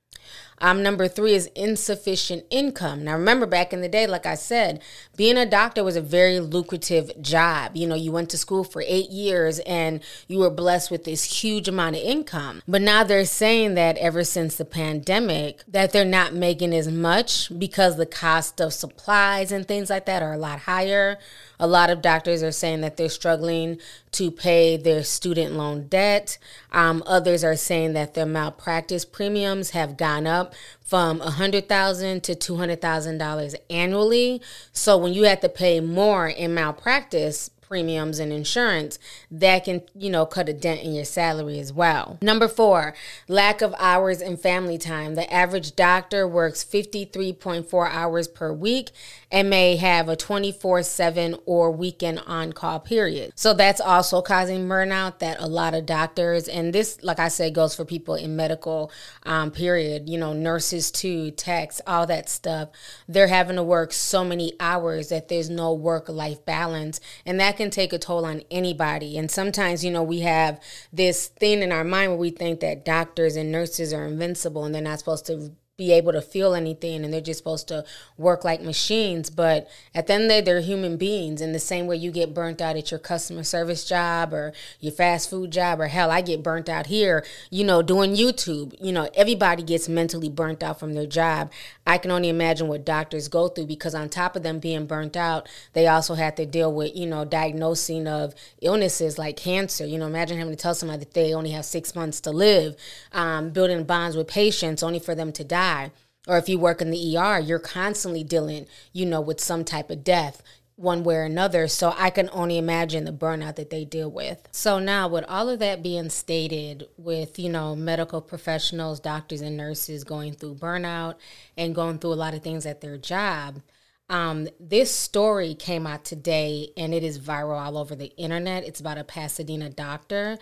Um, 0.61 0.83
number 0.83 1.07
three 1.07 1.33
is 1.33 1.47
insufficient 1.55 2.45
income. 2.51 3.03
Now, 3.03 3.13
remember 3.13 3.47
back 3.47 3.73
in 3.73 3.81
the 3.81 3.89
day, 3.89 4.05
like 4.05 4.27
I 4.27 4.35
said, 4.35 4.81
being 5.17 5.35
a 5.35 5.45
doctor 5.45 5.83
was 5.83 5.95
a 5.95 6.01
very 6.01 6.39
lucrative 6.39 7.19
job. 7.19 7.75
You 7.75 7.87
know, 7.87 7.95
you 7.95 8.11
went 8.11 8.29
to 8.29 8.37
school 8.37 8.63
for 8.63 8.83
eight 8.85 9.09
years 9.09 9.57
and 9.59 10.01
you 10.27 10.37
were 10.37 10.51
blessed 10.51 10.91
with 10.91 11.03
this 11.03 11.41
huge 11.41 11.67
amount 11.67 11.95
of 11.95 12.03
income. 12.03 12.61
But 12.67 12.83
now 12.83 13.03
they're 13.03 13.25
saying 13.25 13.73
that 13.73 13.97
ever 13.97 14.23
since 14.23 14.55
the 14.55 14.65
pandemic, 14.65 15.63
that 15.67 15.93
they're 15.93 16.05
not 16.05 16.35
making 16.35 16.75
as 16.75 16.87
much 16.87 17.57
because 17.57 17.97
the 17.97 18.05
cost 18.05 18.61
of 18.61 18.71
supplies 18.71 19.51
and 19.51 19.67
things 19.67 19.89
like 19.89 20.05
that 20.05 20.21
are 20.21 20.33
a 20.33 20.37
lot 20.37 20.59
higher. 20.59 21.17
A 21.61 21.67
lot 21.67 21.91
of 21.91 22.01
doctors 22.01 22.41
are 22.41 22.51
saying 22.51 22.81
that 22.81 22.97
they're 22.97 23.07
struggling 23.07 23.77
to 24.13 24.31
pay 24.31 24.77
their 24.77 25.03
student 25.03 25.53
loan 25.53 25.87
debt. 25.87 26.39
Um, 26.71 27.03
others 27.05 27.43
are 27.43 27.55
saying 27.55 27.93
that 27.93 28.15
their 28.15 28.25
malpractice 28.25 29.05
premiums 29.05 29.69
have 29.69 29.95
gone 29.95 30.25
up 30.25 30.55
from 30.83 31.19
100,000 31.19 32.23
to 32.23 32.33
$200,000 32.33 33.55
annually. 33.69 34.41
So 34.73 34.97
when 34.97 35.13
you 35.13 35.23
have 35.25 35.41
to 35.41 35.49
pay 35.49 35.79
more 35.79 36.27
in 36.27 36.55
malpractice 36.55 37.51
premiums 37.71 38.19
and 38.19 38.33
insurance, 38.33 38.99
that 39.31 39.63
can, 39.63 39.81
you 39.95 40.09
know, 40.09 40.25
cut 40.25 40.49
a 40.49 40.53
dent 40.53 40.81
in 40.81 40.93
your 40.93 41.05
salary 41.05 41.57
as 41.57 41.71
well. 41.71 42.17
Number 42.21 42.49
four, 42.49 42.93
lack 43.29 43.61
of 43.61 43.73
hours 43.79 44.19
and 44.19 44.37
family 44.37 44.77
time. 44.77 45.15
The 45.15 45.33
average 45.33 45.73
doctor 45.77 46.27
works 46.27 46.65
53.4 46.65 47.89
hours 47.89 48.27
per 48.27 48.51
week 48.51 48.89
and 49.31 49.49
may 49.49 49.77
have 49.77 50.09
a 50.09 50.17
24 50.17 50.83
7 50.83 51.37
or 51.45 51.71
weekend 51.71 52.21
on 52.27 52.51
call 52.51 52.81
period. 52.81 53.31
So 53.35 53.53
that's 53.53 53.79
also 53.79 54.21
causing 54.21 54.67
burnout 54.67 55.19
that 55.19 55.39
a 55.39 55.47
lot 55.47 55.73
of 55.73 55.85
doctors, 55.85 56.49
and 56.49 56.73
this, 56.73 57.01
like 57.01 57.19
I 57.19 57.29
said, 57.29 57.55
goes 57.55 57.73
for 57.73 57.85
people 57.85 58.15
in 58.15 58.35
medical, 58.35 58.91
um, 59.23 59.49
period, 59.49 60.09
you 60.09 60.17
know, 60.17 60.33
nurses 60.33 60.91
too, 60.91 61.31
techs, 61.31 61.79
all 61.87 62.05
that 62.07 62.27
stuff. 62.27 62.67
They're 63.07 63.27
having 63.27 63.55
to 63.55 63.63
work 63.63 63.93
so 63.93 64.25
many 64.25 64.51
hours 64.59 65.07
that 65.07 65.29
there's 65.29 65.49
no 65.49 65.73
work 65.73 66.09
life 66.09 66.43
balance. 66.43 66.99
And 67.25 67.39
that 67.39 67.60
can 67.61 67.69
take 67.69 67.93
a 67.93 67.99
toll 67.99 68.25
on 68.25 68.41
anybody. 68.49 69.17
And 69.17 69.29
sometimes, 69.29 69.85
you 69.85 69.91
know, 69.91 70.03
we 70.03 70.21
have 70.21 70.59
this 70.91 71.27
thing 71.27 71.61
in 71.61 71.71
our 71.71 71.83
mind 71.83 72.11
where 72.11 72.19
we 72.19 72.31
think 72.31 72.59
that 72.61 72.83
doctors 72.83 73.35
and 73.35 73.51
nurses 73.51 73.93
are 73.93 74.05
invincible 74.05 74.65
and 74.65 74.73
they're 74.73 74.81
not 74.81 74.99
supposed 74.99 75.27
to 75.27 75.51
be 75.81 75.91
able 75.91 76.11
to 76.11 76.21
feel 76.21 76.53
anything 76.53 77.03
and 77.03 77.11
they're 77.11 77.19
just 77.19 77.39
supposed 77.39 77.67
to 77.67 77.83
work 78.15 78.45
like 78.45 78.61
machines. 78.61 79.31
But 79.31 79.67
at 79.95 80.05
the 80.05 80.13
end 80.13 80.23
of 80.25 80.29
the 80.29 80.35
day, 80.35 80.41
they're 80.41 80.61
human 80.61 80.95
beings. 80.95 81.41
In 81.41 81.53
the 81.53 81.59
same 81.59 81.87
way 81.87 81.95
you 81.95 82.11
get 82.11 82.35
burnt 82.35 82.61
out 82.61 82.75
at 82.75 82.91
your 82.91 82.99
customer 82.99 83.43
service 83.43 83.83
job 83.83 84.31
or 84.31 84.53
your 84.79 84.91
fast 84.91 85.27
food 85.27 85.49
job, 85.49 85.81
or 85.81 85.87
hell, 85.87 86.11
I 86.11 86.21
get 86.21 86.43
burnt 86.43 86.69
out 86.69 86.85
here, 86.85 87.25
you 87.49 87.63
know, 87.63 87.81
doing 87.81 88.13
YouTube. 88.13 88.75
You 88.79 88.91
know, 88.91 89.09
everybody 89.15 89.63
gets 89.63 89.89
mentally 89.89 90.29
burnt 90.29 90.61
out 90.61 90.79
from 90.79 90.93
their 90.93 91.07
job. 91.07 91.51
I 91.87 91.97
can 91.97 92.11
only 92.11 92.29
imagine 92.29 92.67
what 92.67 92.85
doctors 92.85 93.27
go 93.27 93.47
through 93.47 93.65
because 93.65 93.95
on 93.95 94.07
top 94.09 94.35
of 94.35 94.43
them 94.43 94.59
being 94.59 94.85
burnt 94.85 95.17
out, 95.17 95.49
they 95.73 95.87
also 95.87 96.13
have 96.13 96.35
to 96.35 96.45
deal 96.45 96.71
with, 96.71 96.95
you 96.95 97.07
know, 97.07 97.25
diagnosing 97.25 98.07
of 98.07 98.35
illnesses 98.61 99.17
like 99.17 99.35
cancer. 99.35 99.83
You 99.83 99.97
know, 99.97 100.05
imagine 100.05 100.37
having 100.37 100.55
to 100.55 100.61
tell 100.61 100.75
somebody 100.75 100.99
that 100.99 101.15
they 101.15 101.33
only 101.33 101.49
have 101.51 101.65
six 101.65 101.95
months 101.95 102.21
to 102.21 102.29
live, 102.29 102.75
um, 103.13 103.49
building 103.49 103.83
bonds 103.83 104.15
with 104.15 104.27
patients 104.27 104.83
only 104.83 104.99
for 104.99 105.15
them 105.15 105.31
to 105.31 105.43
die 105.43 105.70
die. 105.71 105.91
Or 106.27 106.37
if 106.37 106.47
you 106.47 106.59
work 106.59 106.81
in 106.81 106.91
the 106.91 107.17
ER, 107.17 107.39
you're 107.39 107.59
constantly 107.59 108.23
dealing, 108.23 108.67
you 108.93 109.05
know, 109.05 109.21
with 109.21 109.39
some 109.39 109.63
type 109.63 109.89
of 109.89 110.03
death 110.03 110.43
one 110.75 111.03
way 111.03 111.15
or 111.15 111.23
another. 111.23 111.67
So 111.67 111.93
I 111.97 112.09
can 112.09 112.29
only 112.31 112.57
imagine 112.57 113.05
the 113.05 113.11
burnout 113.11 113.55
that 113.55 113.69
they 113.69 113.85
deal 113.85 114.09
with. 114.09 114.47
So 114.51 114.79
now 114.79 115.07
with 115.07 115.25
all 115.27 115.49
of 115.49 115.59
that 115.59 115.83
being 115.83 116.09
stated 116.09 116.87
with, 116.97 117.37
you 117.37 117.49
know, 117.49 117.75
medical 117.75 118.21
professionals, 118.21 118.99
doctors 118.99 119.41
and 119.41 119.57
nurses 119.57 120.03
going 120.03 120.33
through 120.33 120.55
burnout 120.55 121.15
and 121.57 121.75
going 121.75 121.99
through 121.99 122.13
a 122.13 122.15
lot 122.15 122.33
of 122.33 122.41
things 122.41 122.65
at 122.65 122.81
their 122.81 122.97
job, 122.97 123.61
um, 124.09 124.49
this 124.59 124.93
story 124.93 125.55
came 125.55 125.87
out 125.87 126.03
today 126.03 126.71
and 126.75 126.93
it 126.93 127.03
is 127.03 127.17
viral 127.17 127.61
all 127.61 127.77
over 127.77 127.95
the 127.95 128.13
internet. 128.17 128.65
It's 128.65 128.81
about 128.81 128.97
a 128.97 129.05
Pasadena 129.05 129.69
doctor. 129.69 130.37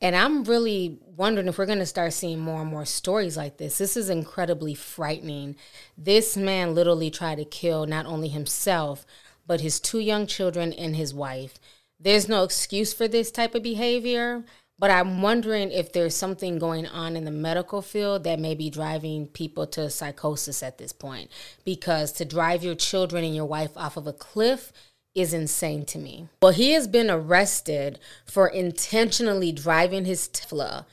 And 0.00 0.16
I'm 0.16 0.44
really 0.44 0.98
wondering 1.16 1.48
if 1.48 1.58
we're 1.58 1.66
going 1.66 1.78
to 1.78 1.86
start 1.86 2.14
seeing 2.14 2.38
more 2.38 2.62
and 2.62 2.70
more 2.70 2.86
stories 2.86 3.36
like 3.36 3.58
this. 3.58 3.78
This 3.78 3.96
is 3.96 4.08
incredibly 4.08 4.74
frightening. 4.74 5.56
This 5.98 6.36
man 6.36 6.74
literally 6.74 7.10
tried 7.10 7.36
to 7.36 7.44
kill 7.44 7.86
not 7.86 8.06
only 8.06 8.28
himself, 8.28 9.04
but 9.46 9.60
his 9.60 9.78
two 9.78 9.98
young 9.98 10.26
children 10.26 10.72
and 10.72 10.96
his 10.96 11.12
wife. 11.12 11.58
There's 11.98 12.28
no 12.28 12.44
excuse 12.44 12.94
for 12.94 13.08
this 13.08 13.30
type 13.30 13.54
of 13.54 13.62
behavior, 13.62 14.44
but 14.78 14.90
I'm 14.90 15.20
wondering 15.20 15.70
if 15.70 15.92
there's 15.92 16.16
something 16.16 16.58
going 16.58 16.86
on 16.86 17.14
in 17.14 17.26
the 17.26 17.30
medical 17.30 17.82
field 17.82 18.24
that 18.24 18.40
may 18.40 18.54
be 18.54 18.70
driving 18.70 19.26
people 19.26 19.66
to 19.66 19.90
psychosis 19.90 20.62
at 20.62 20.78
this 20.78 20.94
point. 20.94 21.30
Because 21.66 22.12
to 22.12 22.24
drive 22.24 22.64
your 22.64 22.74
children 22.74 23.22
and 23.22 23.36
your 23.36 23.44
wife 23.44 23.76
off 23.76 23.98
of 23.98 24.06
a 24.06 24.14
cliff 24.14 24.72
is 25.14 25.32
insane 25.32 25.84
to 25.86 25.98
me. 25.98 26.28
Well, 26.40 26.52
he 26.52 26.72
has 26.72 26.86
been 26.86 27.10
arrested 27.10 27.98
for 28.24 28.48
intentionally 28.48 29.52
driving 29.52 30.04
his 30.04 30.28
Tesla 30.28 30.86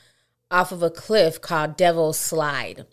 off 0.50 0.72
of 0.72 0.82
a 0.82 0.90
cliff 0.90 1.40
called 1.40 1.76
Devil's 1.76 2.18
Slide. 2.18 2.86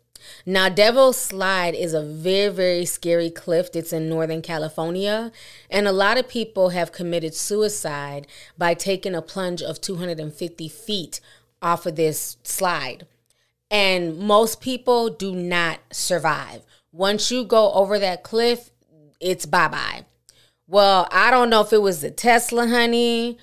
Now, 0.45 0.69
Devil's 0.69 1.17
Slide 1.17 1.75
is 1.75 1.93
a 1.93 2.01
very, 2.01 2.53
very 2.53 2.85
scary 2.85 3.29
cliff. 3.29 3.69
It's 3.73 3.93
in 3.93 4.09
Northern 4.09 4.41
California. 4.41 5.31
And 5.69 5.87
a 5.87 5.91
lot 5.91 6.17
of 6.17 6.27
people 6.27 6.69
have 6.69 6.91
committed 6.91 7.33
suicide 7.33 8.27
by 8.57 8.73
taking 8.73 9.15
a 9.15 9.21
plunge 9.21 9.61
of 9.61 9.81
250 9.81 10.67
feet 10.67 11.19
off 11.61 11.85
of 11.85 11.95
this 11.95 12.37
slide. 12.43 13.07
And 13.71 14.17
most 14.17 14.61
people 14.61 15.09
do 15.09 15.35
not 15.35 15.79
survive. 15.91 16.63
Once 16.91 17.31
you 17.31 17.43
go 17.43 17.71
over 17.73 17.99
that 17.99 18.23
cliff, 18.23 18.71
it's 19.19 19.45
bye 19.45 19.67
bye. 19.67 20.05
Well, 20.67 21.07
I 21.11 21.31
don't 21.31 21.49
know 21.49 21.61
if 21.61 21.73
it 21.73 21.81
was 21.81 22.01
the 22.01 22.11
Tesla, 22.11 22.67
honey. 22.67 23.37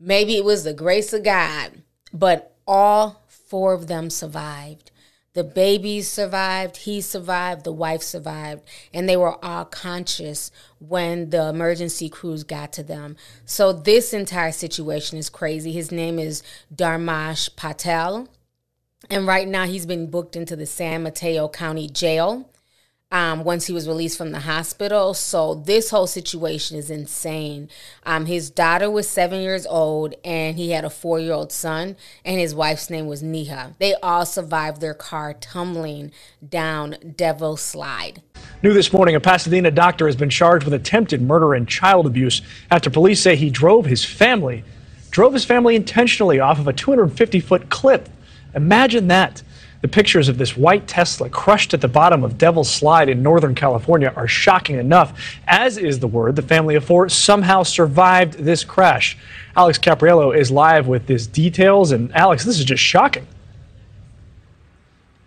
Maybe 0.00 0.36
it 0.36 0.44
was 0.44 0.64
the 0.64 0.74
grace 0.74 1.12
of 1.12 1.22
God. 1.22 1.82
But 2.12 2.54
all 2.66 3.24
four 3.28 3.72
of 3.74 3.86
them 3.86 4.10
survived. 4.10 4.90
The 5.34 5.44
babies 5.44 6.08
survived, 6.08 6.76
he 6.78 7.00
survived, 7.00 7.64
the 7.64 7.72
wife 7.72 8.02
survived, 8.02 8.62
and 8.92 9.08
they 9.08 9.16
were 9.16 9.44
all 9.44 9.64
conscious 9.64 10.52
when 10.78 11.30
the 11.30 11.48
emergency 11.48 12.08
crews 12.08 12.44
got 12.44 12.72
to 12.74 12.84
them. 12.84 13.16
So 13.44 13.72
this 13.72 14.14
entire 14.14 14.52
situation 14.52 15.18
is 15.18 15.28
crazy. 15.28 15.72
His 15.72 15.90
name 15.90 16.20
is 16.20 16.44
Dharmesh 16.72 17.56
Patel, 17.56 18.28
and 19.10 19.26
right 19.26 19.48
now 19.48 19.66
he's 19.66 19.86
been 19.86 20.08
booked 20.08 20.36
into 20.36 20.54
the 20.54 20.66
San 20.66 21.02
Mateo 21.02 21.48
County 21.48 21.88
Jail 21.88 22.48
um, 23.14 23.44
once 23.44 23.68
he 23.68 23.72
was 23.72 23.86
released 23.86 24.18
from 24.18 24.32
the 24.32 24.40
hospital. 24.40 25.14
So 25.14 25.54
this 25.54 25.90
whole 25.90 26.08
situation 26.08 26.76
is 26.76 26.90
insane. 26.90 27.68
Um, 28.04 28.26
his 28.26 28.50
daughter 28.50 28.90
was 28.90 29.08
seven 29.08 29.40
years 29.40 29.66
old, 29.66 30.14
and 30.24 30.56
he 30.56 30.72
had 30.72 30.84
a 30.84 30.90
four-year-old 30.90 31.52
son, 31.52 31.96
and 32.24 32.40
his 32.40 32.56
wife's 32.56 32.90
name 32.90 33.06
was 33.06 33.22
Neha. 33.22 33.76
They 33.78 33.94
all 34.02 34.26
survived 34.26 34.80
their 34.80 34.94
car 34.94 35.32
tumbling 35.32 36.10
down 36.46 36.96
Devil 37.16 37.56
Slide. 37.56 38.20
New 38.64 38.74
this 38.74 38.92
morning, 38.92 39.14
a 39.14 39.20
Pasadena 39.20 39.70
doctor 39.70 40.06
has 40.06 40.16
been 40.16 40.28
charged 40.28 40.64
with 40.64 40.74
attempted 40.74 41.22
murder 41.22 41.54
and 41.54 41.68
child 41.68 42.06
abuse 42.06 42.42
after 42.72 42.90
police 42.90 43.22
say 43.22 43.36
he 43.36 43.48
drove 43.48 43.86
his 43.86 44.04
family, 44.04 44.64
drove 45.12 45.34
his 45.34 45.44
family 45.44 45.76
intentionally 45.76 46.40
off 46.40 46.58
of 46.58 46.66
a 46.66 46.72
250-foot 46.72 47.70
cliff. 47.70 48.08
Imagine 48.56 49.06
that. 49.06 49.44
The 49.84 49.88
pictures 49.88 50.30
of 50.30 50.38
this 50.38 50.56
white 50.56 50.88
Tesla 50.88 51.28
crushed 51.28 51.74
at 51.74 51.82
the 51.82 51.88
bottom 51.88 52.24
of 52.24 52.38
Devil's 52.38 52.70
Slide 52.70 53.10
in 53.10 53.22
Northern 53.22 53.54
California 53.54 54.14
are 54.16 54.26
shocking 54.26 54.78
enough, 54.78 55.12
as 55.46 55.76
is 55.76 55.98
the 55.98 56.06
word 56.06 56.36
the 56.36 56.42
family 56.42 56.74
of 56.74 56.86
four 56.86 57.10
somehow 57.10 57.64
survived 57.64 58.32
this 58.38 58.64
crash. 58.64 59.18
Alex 59.54 59.78
Capriello 59.78 60.34
is 60.34 60.50
live 60.50 60.86
with 60.86 61.06
these 61.06 61.26
details. 61.26 61.92
And 61.92 62.10
Alex, 62.16 62.46
this 62.46 62.58
is 62.58 62.64
just 62.64 62.82
shocking. 62.82 63.26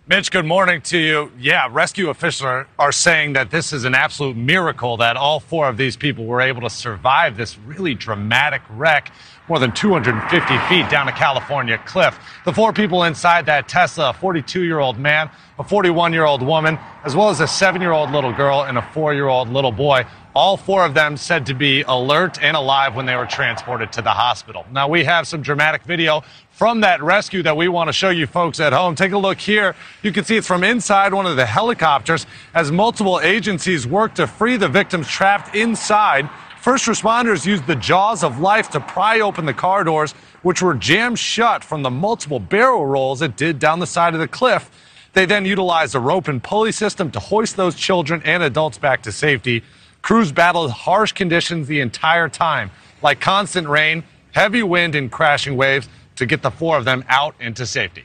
Mitch, 0.08 0.30
good 0.30 0.46
morning 0.46 0.80
to 0.80 0.96
you. 0.96 1.30
Yeah, 1.38 1.68
rescue 1.70 2.08
officials 2.08 2.46
are, 2.46 2.66
are, 2.78 2.92
saying 2.92 3.34
that 3.34 3.50
this 3.50 3.74
is 3.74 3.84
an 3.84 3.94
absolute 3.94 4.38
miracle 4.38 4.96
that 4.96 5.18
all 5.18 5.38
four 5.38 5.68
of 5.68 5.76
these 5.76 5.98
people 5.98 6.24
were 6.24 6.40
able 6.40 6.62
to 6.62 6.70
survive 6.70 7.36
this 7.36 7.58
really 7.58 7.92
dramatic 7.92 8.62
wreck 8.70 9.12
more 9.50 9.58
than 9.58 9.70
250 9.70 10.58
feet 10.68 10.88
down 10.88 11.08
a 11.08 11.12
California 11.12 11.76
cliff. 11.84 12.18
The 12.46 12.54
four 12.54 12.72
people 12.72 13.04
inside 13.04 13.44
that 13.46 13.68
Tesla, 13.68 14.08
a 14.08 14.12
42 14.14 14.62
year 14.62 14.78
old 14.78 14.98
man, 14.98 15.28
a 15.58 15.64
41 15.64 16.14
year 16.14 16.24
old 16.24 16.40
woman, 16.40 16.78
as 17.04 17.14
well 17.14 17.28
as 17.28 17.40
a 17.40 17.46
seven 17.46 17.82
year 17.82 17.92
old 17.92 18.10
little 18.10 18.32
girl 18.32 18.62
and 18.62 18.78
a 18.78 18.82
four 18.92 19.12
year 19.12 19.28
old 19.28 19.50
little 19.50 19.72
boy, 19.72 20.06
All 20.34 20.56
four 20.56 20.86
of 20.86 20.94
them 20.94 21.18
said 21.18 21.44
to 21.46 21.54
be 21.54 21.82
alert 21.82 22.42
and 22.42 22.56
alive 22.56 22.94
when 22.94 23.04
they 23.04 23.16
were 23.16 23.26
transported 23.26 23.92
to 23.92 24.02
the 24.02 24.10
hospital. 24.10 24.64
Now, 24.72 24.88
we 24.88 25.04
have 25.04 25.26
some 25.26 25.42
dramatic 25.42 25.82
video 25.82 26.22
from 26.58 26.80
that 26.80 27.00
rescue 27.00 27.40
that 27.40 27.56
we 27.56 27.68
want 27.68 27.86
to 27.86 27.92
show 27.92 28.10
you 28.10 28.26
folks 28.26 28.58
at 28.58 28.72
home. 28.72 28.96
Take 28.96 29.12
a 29.12 29.18
look 29.18 29.38
here. 29.38 29.76
You 30.02 30.10
can 30.10 30.24
see 30.24 30.36
it's 30.36 30.46
from 30.48 30.64
inside 30.64 31.14
one 31.14 31.24
of 31.24 31.36
the 31.36 31.46
helicopters 31.46 32.26
as 32.52 32.72
multiple 32.72 33.20
agencies 33.20 33.86
work 33.86 34.16
to 34.16 34.26
free 34.26 34.56
the 34.56 34.66
victims 34.66 35.06
trapped 35.06 35.54
inside. 35.54 36.28
First 36.60 36.86
responders 36.86 37.46
used 37.46 37.68
the 37.68 37.76
jaws 37.76 38.24
of 38.24 38.40
life 38.40 38.70
to 38.70 38.80
pry 38.80 39.20
open 39.20 39.46
the 39.46 39.54
car 39.54 39.84
doors, 39.84 40.14
which 40.42 40.60
were 40.60 40.74
jammed 40.74 41.20
shut 41.20 41.62
from 41.62 41.84
the 41.84 41.90
multiple 41.90 42.40
barrel 42.40 42.84
rolls 42.84 43.22
it 43.22 43.36
did 43.36 43.60
down 43.60 43.78
the 43.78 43.86
side 43.86 44.14
of 44.14 44.20
the 44.20 44.26
cliff. 44.26 44.68
They 45.12 45.26
then 45.26 45.44
utilized 45.44 45.94
a 45.94 46.00
rope 46.00 46.26
and 46.26 46.42
pulley 46.42 46.72
system 46.72 47.12
to 47.12 47.20
hoist 47.20 47.54
those 47.54 47.76
children 47.76 48.20
and 48.24 48.42
adults 48.42 48.78
back 48.78 49.04
to 49.04 49.12
safety. 49.12 49.62
Crews 50.02 50.32
battled 50.32 50.72
harsh 50.72 51.12
conditions 51.12 51.68
the 51.68 51.78
entire 51.78 52.28
time, 52.28 52.72
like 53.00 53.20
constant 53.20 53.68
rain, 53.68 54.02
heavy 54.32 54.64
wind, 54.64 54.96
and 54.96 55.12
crashing 55.12 55.56
waves 55.56 55.88
to 56.18 56.26
get 56.26 56.42
the 56.42 56.50
four 56.50 56.76
of 56.76 56.84
them 56.84 57.04
out 57.08 57.34
into 57.40 57.66
safety. 57.66 58.04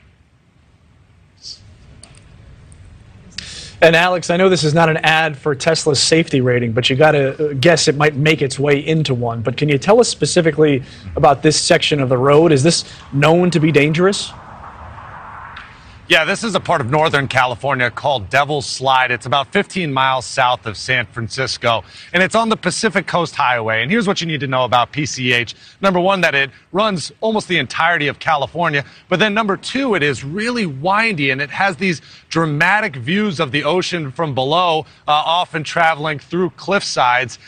And 3.82 3.94
Alex, 3.94 4.30
I 4.30 4.38
know 4.38 4.48
this 4.48 4.64
is 4.64 4.72
not 4.72 4.88
an 4.88 4.96
ad 4.98 5.36
for 5.36 5.54
Tesla's 5.54 6.00
safety 6.02 6.40
rating, 6.40 6.72
but 6.72 6.88
you 6.88 6.96
got 6.96 7.10
to 7.10 7.50
uh, 7.50 7.52
guess 7.54 7.86
it 7.86 7.96
might 7.96 8.14
make 8.14 8.40
its 8.40 8.58
way 8.58 8.78
into 8.78 9.12
one. 9.12 9.42
But 9.42 9.56
can 9.56 9.68
you 9.68 9.76
tell 9.76 10.00
us 10.00 10.08
specifically 10.08 10.82
about 11.16 11.42
this 11.42 11.60
section 11.60 12.00
of 12.00 12.08
the 12.08 12.16
road? 12.16 12.50
Is 12.50 12.62
this 12.62 12.84
known 13.12 13.50
to 13.50 13.60
be 13.60 13.70
dangerous? 13.70 14.32
Yeah, 16.06 16.26
this 16.26 16.44
is 16.44 16.54
a 16.54 16.60
part 16.60 16.82
of 16.82 16.90
Northern 16.90 17.28
California 17.28 17.90
called 17.90 18.28
Devil's 18.28 18.66
Slide. 18.66 19.10
It's 19.10 19.24
about 19.24 19.50
15 19.54 19.90
miles 19.90 20.26
south 20.26 20.66
of 20.66 20.76
San 20.76 21.06
Francisco, 21.06 21.82
and 22.12 22.22
it's 22.22 22.34
on 22.34 22.50
the 22.50 22.58
Pacific 22.58 23.06
Coast 23.06 23.34
Highway. 23.34 23.80
And 23.80 23.90
here's 23.90 24.06
what 24.06 24.20
you 24.20 24.26
need 24.26 24.40
to 24.40 24.46
know 24.46 24.64
about 24.64 24.92
PCH. 24.92 25.54
Number 25.80 25.98
one, 25.98 26.20
that 26.20 26.34
it 26.34 26.50
runs 26.72 27.10
almost 27.22 27.48
the 27.48 27.56
entirety 27.56 28.08
of 28.08 28.18
California. 28.18 28.84
But 29.08 29.18
then 29.18 29.32
number 29.32 29.56
two, 29.56 29.94
it 29.94 30.02
is 30.02 30.22
really 30.22 30.66
windy 30.66 31.30
and 31.30 31.40
it 31.40 31.48
has 31.48 31.76
these 31.76 32.02
dramatic 32.28 32.96
views 32.96 33.40
of 33.40 33.50
the 33.50 33.64
ocean 33.64 34.12
from 34.12 34.34
below, 34.34 34.80
uh, 35.08 35.12
often 35.12 35.64
traveling 35.64 36.18
through 36.18 36.50
cliff 36.50 36.84
sides 36.84 37.38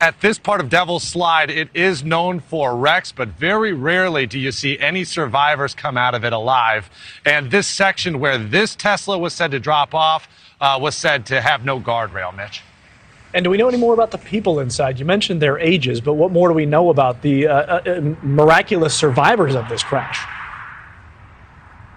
at 0.00 0.20
this 0.20 0.38
part 0.38 0.60
of 0.60 0.68
Devil's 0.68 1.02
Slide, 1.02 1.50
it 1.50 1.70
is 1.72 2.04
known 2.04 2.40
for 2.40 2.76
wrecks, 2.76 3.12
but 3.12 3.28
very 3.28 3.72
rarely 3.72 4.26
do 4.26 4.38
you 4.38 4.52
see 4.52 4.78
any 4.78 5.04
survivors 5.04 5.74
come 5.74 5.96
out 5.96 6.14
of 6.14 6.24
it 6.24 6.32
alive. 6.32 6.90
And 7.24 7.50
this 7.50 7.66
section 7.66 8.20
where 8.20 8.36
this 8.36 8.76
Tesla 8.76 9.18
was 9.18 9.32
said 9.32 9.52
to 9.52 9.60
drop 9.60 9.94
off 9.94 10.28
uh, 10.60 10.78
was 10.80 10.94
said 10.94 11.26
to 11.26 11.40
have 11.40 11.64
no 11.64 11.80
guardrail, 11.80 12.34
Mitch. 12.36 12.62
And 13.34 13.44
do 13.44 13.50
we 13.50 13.56
know 13.56 13.68
any 13.68 13.78
more 13.78 13.94
about 13.94 14.10
the 14.10 14.18
people 14.18 14.60
inside? 14.60 14.98
You 14.98 15.04
mentioned 15.04 15.42
their 15.42 15.58
ages, 15.58 16.00
but 16.00 16.14
what 16.14 16.30
more 16.30 16.48
do 16.48 16.54
we 16.54 16.66
know 16.66 16.90
about 16.90 17.22
the 17.22 17.46
uh, 17.46 17.54
uh, 17.54 18.14
miraculous 18.22 18.94
survivors 18.94 19.54
of 19.54 19.68
this 19.68 19.82
crash? 19.82 20.26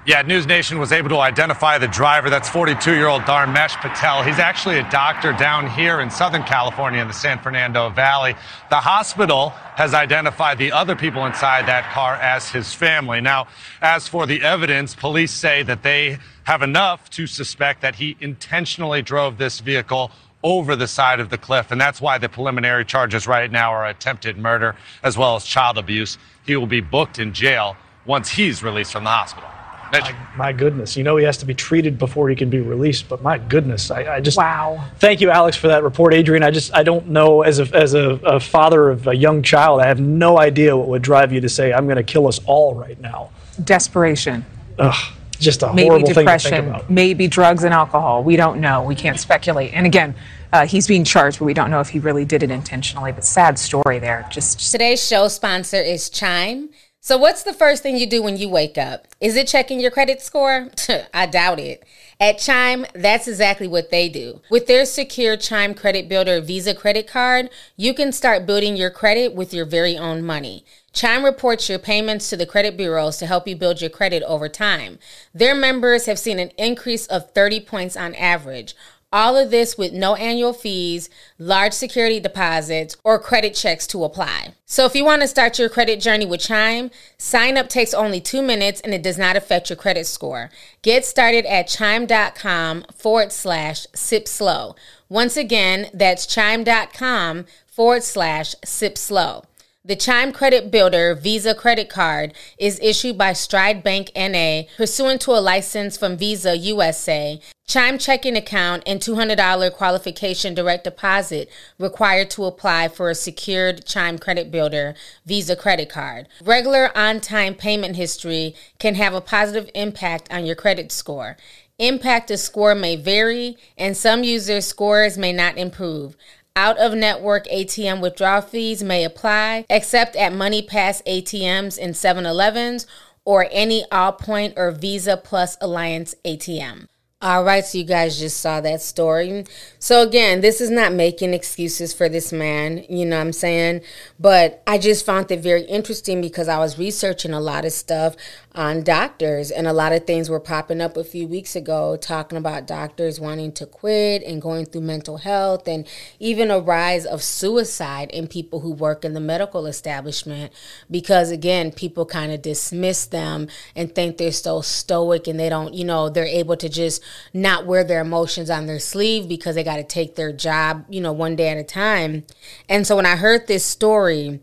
Yeah, 0.06 0.22
News 0.22 0.48
Nation 0.48 0.80
was 0.80 0.94
able 0.94 1.10
to 1.10 1.18
identify 1.18 1.78
the 1.78 1.88
driver. 1.88 2.30
That's 2.30 2.50
42 2.50 2.96
year 2.96 3.08
old 3.08 3.24
Dharmesh 3.24 3.76
Patel. 3.82 4.24
He's 4.24 4.40
actually 4.40 4.80
a 4.80 4.90
doctor 4.90 5.34
down 5.34 5.70
here 5.70 6.00
in 6.00 6.10
Southern 6.10 6.44
California 6.44 7.02
in 7.02 7.08
the 7.10 7.14
San 7.14 7.38
Fernando 7.38 7.90
Valley. 7.90 8.34
The 8.70 8.78
hospital 8.78 9.50
has 9.76 9.94
identified 9.94 10.58
the 10.58 10.72
other 10.72 10.96
people 10.96 11.26
inside 11.26 11.68
that 11.68 11.92
car 11.92 12.16
as 12.16 12.50
his 12.50 12.74
family. 12.74 13.20
Now, 13.20 13.48
as 13.82 14.08
for 14.08 14.26
the 14.26 14.42
evidence, 14.42 14.96
police 14.96 15.32
say 15.32 15.64
that 15.64 15.84
they 15.84 16.18
have 16.46 16.62
enough 16.62 17.10
to 17.12 17.28
suspect 17.28 17.82
that 17.82 17.96
he 17.96 18.16
intentionally 18.22 19.02
drove 19.02 19.38
this 19.38 19.60
vehicle 19.60 20.12
over 20.44 20.78
the 20.78 20.88
side 20.88 21.20
of 21.20 21.30
the 21.30 21.38
cliff. 21.38 21.72
And 21.72 21.80
that's 21.80 22.00
why 22.00 22.18
the 22.18 22.30
preliminary 22.30 22.86
charges 22.86 23.28
right 23.28 23.52
now 23.52 23.74
are 23.74 23.86
attempted 23.86 24.38
murder 24.38 24.78
as 25.04 25.18
well 25.18 25.36
as 25.36 25.44
child 25.44 25.78
abuse. 25.78 26.18
He 26.46 26.56
will 26.56 26.68
be 26.68 26.80
booked 26.80 27.20
in 27.20 27.34
jail 27.34 27.76
once 28.06 28.30
he's 28.30 28.64
released 28.64 28.94
from 28.94 29.04
the 29.04 29.10
hospital. 29.10 29.50
My, 29.92 30.16
my, 30.36 30.54
goodness, 30.54 30.96
you 30.96 31.04
know 31.04 31.18
he 31.18 31.26
has 31.26 31.38
to 31.38 31.46
be 31.46 31.54
treated 31.54 31.98
before 31.98 32.30
he 32.30 32.36
can 32.36 32.50
be 32.50 32.60
released. 32.60 33.10
But 33.10 33.22
my 33.22 33.38
goodness, 33.38 33.92
I, 33.92 34.16
I, 34.16 34.22
just 34.22 34.38
wow. 34.38 34.86
Thank 35.00 35.22
you, 35.22 35.30
Alex, 35.30 35.58
for 35.58 35.68
that 35.68 35.84
report, 35.84 36.14
Adrian. 36.14 36.44
I 36.44 36.52
just 36.52 36.74
I 36.74 36.84
don't 36.84 37.08
know 37.08 37.42
as 37.42 37.60
a 37.60 37.76
as 37.76 37.94
a, 37.94 38.12
a 38.24 38.40
father 38.40 38.90
of 38.90 39.08
a 39.08 39.16
young 39.16 39.42
child, 39.42 39.82
I 39.82 39.88
have 39.88 40.00
no 40.00 40.38
idea 40.38 40.76
what 40.76 40.88
would 40.88 41.02
drive 41.02 41.32
you 41.32 41.42
to 41.42 41.50
say 41.50 41.74
I'm 41.74 41.86
going 41.86 41.98
to 41.98 42.04
kill 42.04 42.28
us 42.28 42.40
all 42.46 42.76
right 42.76 43.00
now. 43.00 43.32
Desperation. 43.64 44.46
Ugh, 44.78 45.14
just 45.40 45.64
a 45.64 45.74
maybe 45.74 45.90
horrible 45.90 46.08
depression, 46.08 46.52
thing 46.52 46.62
to 46.66 46.72
think 46.72 46.82
about. 46.82 46.90
maybe 46.90 47.28
drugs 47.28 47.64
and 47.64 47.74
alcohol. 47.74 48.24
We 48.24 48.36
don't 48.36 48.62
know. 48.62 48.84
We 48.84 48.96
can't 48.96 49.20
speculate. 49.20 49.74
And 49.74 49.86
again. 49.86 50.16
Uh, 50.52 50.66
he's 50.66 50.88
being 50.88 51.04
charged, 51.04 51.38
but 51.38 51.46
we 51.46 51.54
don't 51.54 51.70
know 51.70 51.80
if 51.80 51.90
he 51.90 52.00
really 52.00 52.26
did 52.26 52.42
it 52.42 52.50
intentionally. 52.50 53.12
But 53.12 53.24
sad 53.24 53.60
story 53.60 54.00
there. 54.00 54.28
Just, 54.32 54.58
just 54.58 54.72
today's 54.72 55.08
show 55.08 55.28
sponsor 55.28 55.78
is 55.78 56.10
Chime. 56.10 56.70
So, 57.02 57.18
what's 57.18 57.44
the 57.44 57.54
first 57.54 57.82
thing 57.82 57.96
you 57.96 58.06
do 58.06 58.22
when 58.22 58.36
you 58.36 58.50
wake 58.50 58.78
up? 58.78 59.08
Is 59.22 59.38
it 59.38 59.48
checking 59.48 59.80
your 59.80 59.90
credit 59.90 60.22
score? 60.22 60.68
I 61.14 61.28
doubt 61.28 61.58
it. 61.58 61.86
At 62.20 62.40
Chime, 62.40 62.86
that's 62.94 63.26
exactly 63.26 63.70
what 63.70 63.90
they 63.90 64.10
do. 64.10 64.42
With 64.52 64.68
their 64.68 64.86
secure 64.86 65.38
Chime 65.38 65.74
Credit 65.74 66.10
Builder 66.10 66.42
Visa 66.42 66.76
credit 66.76 67.08
card, 67.08 67.52
you 67.78 67.94
can 67.94 68.12
start 68.12 68.46
building 68.46 68.76
your 68.76 68.90
credit 68.90 69.34
with 69.34 69.54
your 69.54 69.64
very 69.64 69.98
own 69.98 70.24
money. 70.26 70.66
Chime 70.92 71.24
reports 71.24 71.70
your 71.70 71.80
payments 71.80 72.30
to 72.30 72.36
the 72.36 72.46
credit 72.46 72.76
bureaus 72.76 73.16
to 73.18 73.28
help 73.28 73.48
you 73.48 73.56
build 73.56 73.80
your 73.80 73.90
credit 73.90 74.22
over 74.24 74.50
time. 74.50 75.00
Their 75.34 75.56
members 75.56 76.06
have 76.06 76.20
seen 76.20 76.38
an 76.38 76.52
increase 76.58 77.08
of 77.08 77.32
30 77.32 77.62
points 77.62 77.96
on 77.96 78.14
average. 78.16 78.76
All 79.12 79.36
of 79.36 79.50
this 79.50 79.76
with 79.76 79.92
no 79.92 80.14
annual 80.16 80.54
fees, 80.54 81.10
large 81.40 81.74
security 81.74 82.20
deposits, 82.20 82.96
or 83.04 83.18
credit 83.18 83.56
checks 83.56 83.88
to 83.88 84.04
apply. 84.04 84.54
So 84.66 84.86
if 84.86 84.94
you 84.94 85.04
want 85.04 85.24
to 85.24 85.28
start 85.28 85.58
your 85.58 85.68
credit 85.68 86.00
journey 86.00 86.28
with 86.28 86.42
Chime, 86.42 86.92
sign 87.18 87.58
up 87.58 87.70
takes 87.70 87.94
only 87.94 88.22
two 88.22 88.44
minutes 88.44 88.82
and 88.82 88.94
it 88.94 89.02
does 89.02 89.18
not 89.18 89.36
affect 89.36 89.72
your 89.72 89.78
credit 89.78 90.06
score. 90.06 90.52
Get 90.84 91.06
started 91.06 91.46
at 91.48 91.68
chime.com 91.68 92.86
forward 92.94 93.32
slash 93.32 93.88
sip 93.96 94.28
slow. 94.28 94.76
Once 95.10 95.36
again, 95.36 95.90
that's 95.92 96.28
chime.com 96.28 97.46
forward 97.66 98.04
slash 98.04 98.54
sip 98.64 98.96
slow. 98.96 99.44
The 99.86 99.96
Chime 99.96 100.34
Credit 100.34 100.70
Builder 100.70 101.16
Visa 101.16 101.56
credit 101.56 101.88
card 101.88 102.34
is 102.58 102.82
issued 102.84 103.18
by 103.18 103.32
Stride 103.32 103.82
Bank 103.82 104.12
NA 104.14 104.64
pursuant 104.76 105.22
to 105.22 105.32
a 105.32 105.40
license 105.40 105.96
from 105.96 106.18
Visa 106.18 106.58
USA. 106.58 107.40
Chime 107.66 107.98
checking 107.98 108.36
account 108.36 108.84
and 108.86 109.00
$200 109.00 109.72
qualification 109.72 110.54
direct 110.54 110.84
deposit 110.84 111.50
required 111.78 112.30
to 112.32 112.44
apply 112.44 112.90
for 112.90 113.10
a 113.10 113.16
secured 113.16 113.86
Chime 113.86 114.20
Credit 114.20 114.52
Builder 114.52 114.96
Visa 115.26 115.56
credit 115.56 115.88
card. 115.88 116.28
Regular 116.44 116.92
on 116.94 117.22
time 117.22 117.56
payment 117.56 117.96
history 117.96 118.56
can 118.80 118.96
have 118.96 119.14
a 119.14 119.22
positive 119.22 119.70
impact 119.74 120.30
on 120.30 120.46
your 120.46 120.56
credit 120.56 120.92
score. 120.92 121.38
Impact 121.78 122.30
of 122.30 122.40
score 122.40 122.76
may 122.76 122.98
vary, 122.98 123.56
and 123.78 123.96
some 123.96 124.26
users' 124.26 124.68
scores 124.68 125.18
may 125.18 125.32
not 125.32 125.58
improve. 125.58 126.18
Out 126.60 126.78
of 126.78 126.94
network 126.94 127.48
ATM 127.48 128.02
withdrawal 128.02 128.42
fees 128.42 128.84
may 128.84 129.06
apply, 129.06 129.64
except 129.70 130.18
at 130.18 130.34
MoneyPass 130.34 131.02
ATMs 131.08 131.80
and 131.82 131.96
7 131.96 132.26
Elevens 132.26 132.86
or 133.24 133.48
any 133.50 133.86
Allpoint 133.94 134.56
or 134.58 134.72
Visa 134.72 135.16
Plus 135.16 135.56
Alliance 135.62 136.16
ATM. 136.26 136.88
All 137.22 137.46
right, 137.46 137.66
so 137.66 137.78
you 137.78 137.86
guys 137.86 138.20
just 138.20 138.42
saw 138.42 138.60
that 138.60 138.82
story. 138.82 139.46
So, 139.80 140.02
again, 140.02 140.42
this 140.42 140.60
is 140.60 140.70
not 140.70 140.92
making 140.92 141.34
excuses 141.34 141.94
for 141.94 142.10
this 142.10 142.34
man, 142.34 142.86
you 142.90 143.06
know 143.06 143.16
what 143.18 143.28
I'm 143.28 143.34
saying? 143.34 143.80
But 144.20 144.62
I 144.68 144.80
just 144.80 145.06
found 145.06 145.32
it 145.32 145.40
very 145.40 145.64
interesting 145.64 146.20
because 146.20 146.50
I 146.50 146.60
was 146.60 146.78
researching 146.78 147.32
a 147.32 147.40
lot 147.40 147.64
of 147.64 147.72
stuff 147.72 148.18
on 148.56 148.84
doctors, 148.84 149.52
and 149.52 149.68
a 149.68 149.74
lot 149.74 149.92
of 149.92 150.08
things 150.08 150.30
were 150.30 150.40
popping 150.40 150.82
up 150.82 150.98
a 150.98 151.04
few 151.04 151.28
weeks 151.28 151.56
ago 151.56 151.96
talking 151.96 152.38
about 152.38 152.66
doctors 152.66 153.20
wanting 153.20 153.52
to 153.52 153.66
quit 153.66 154.24
and 154.24 154.42
going 154.42 154.66
through 154.66 154.82
mental 154.82 155.18
health, 155.18 155.68
and 155.68 155.88
even 156.20 156.50
a 156.50 156.60
rise 156.60 157.06
of 157.06 157.22
suicide 157.22 158.10
in 158.12 158.28
people 158.28 158.62
who 158.62 158.72
work 158.72 159.06
in 159.06 159.14
the 159.14 159.20
medical 159.20 159.68
establishment 159.68 160.52
because, 160.90 161.30
again, 161.30 161.72
people 161.72 162.06
kind 162.06 162.32
of 162.32 162.42
dismiss 162.42 163.06
them 163.06 163.48
and 163.76 163.94
think 163.94 164.18
they're 164.18 164.32
so 164.32 164.62
stoic 164.62 165.28
and 165.28 165.40
they 165.40 165.50
don't, 165.50 165.76
you 165.76 165.86
know, 165.86 166.10
they're 166.10 166.26
able 166.26 166.58
to 166.58 166.70
just 166.70 167.04
not 167.34 167.68
wear 167.68 167.84
their 167.84 168.02
emotions 168.02 168.50
on 168.50 168.66
their 168.66 168.80
sleeve 168.80 169.30
because 169.30 169.54
they 169.54 169.64
got 169.64 169.78
to 169.78 169.84
take 169.84 170.16
their 170.16 170.34
job, 170.34 170.86
you 170.90 171.02
know, 171.02 171.12
one 171.12 171.36
day 171.36 171.50
at 171.50 171.58
a 171.58 171.64
time. 171.64 172.26
And 172.68 172.88
so 172.88 172.96
when 172.96 173.06
I 173.06 173.16
heard 173.16 173.46
this 173.46 173.64
story, 173.64 174.40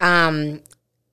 um, 0.00 0.60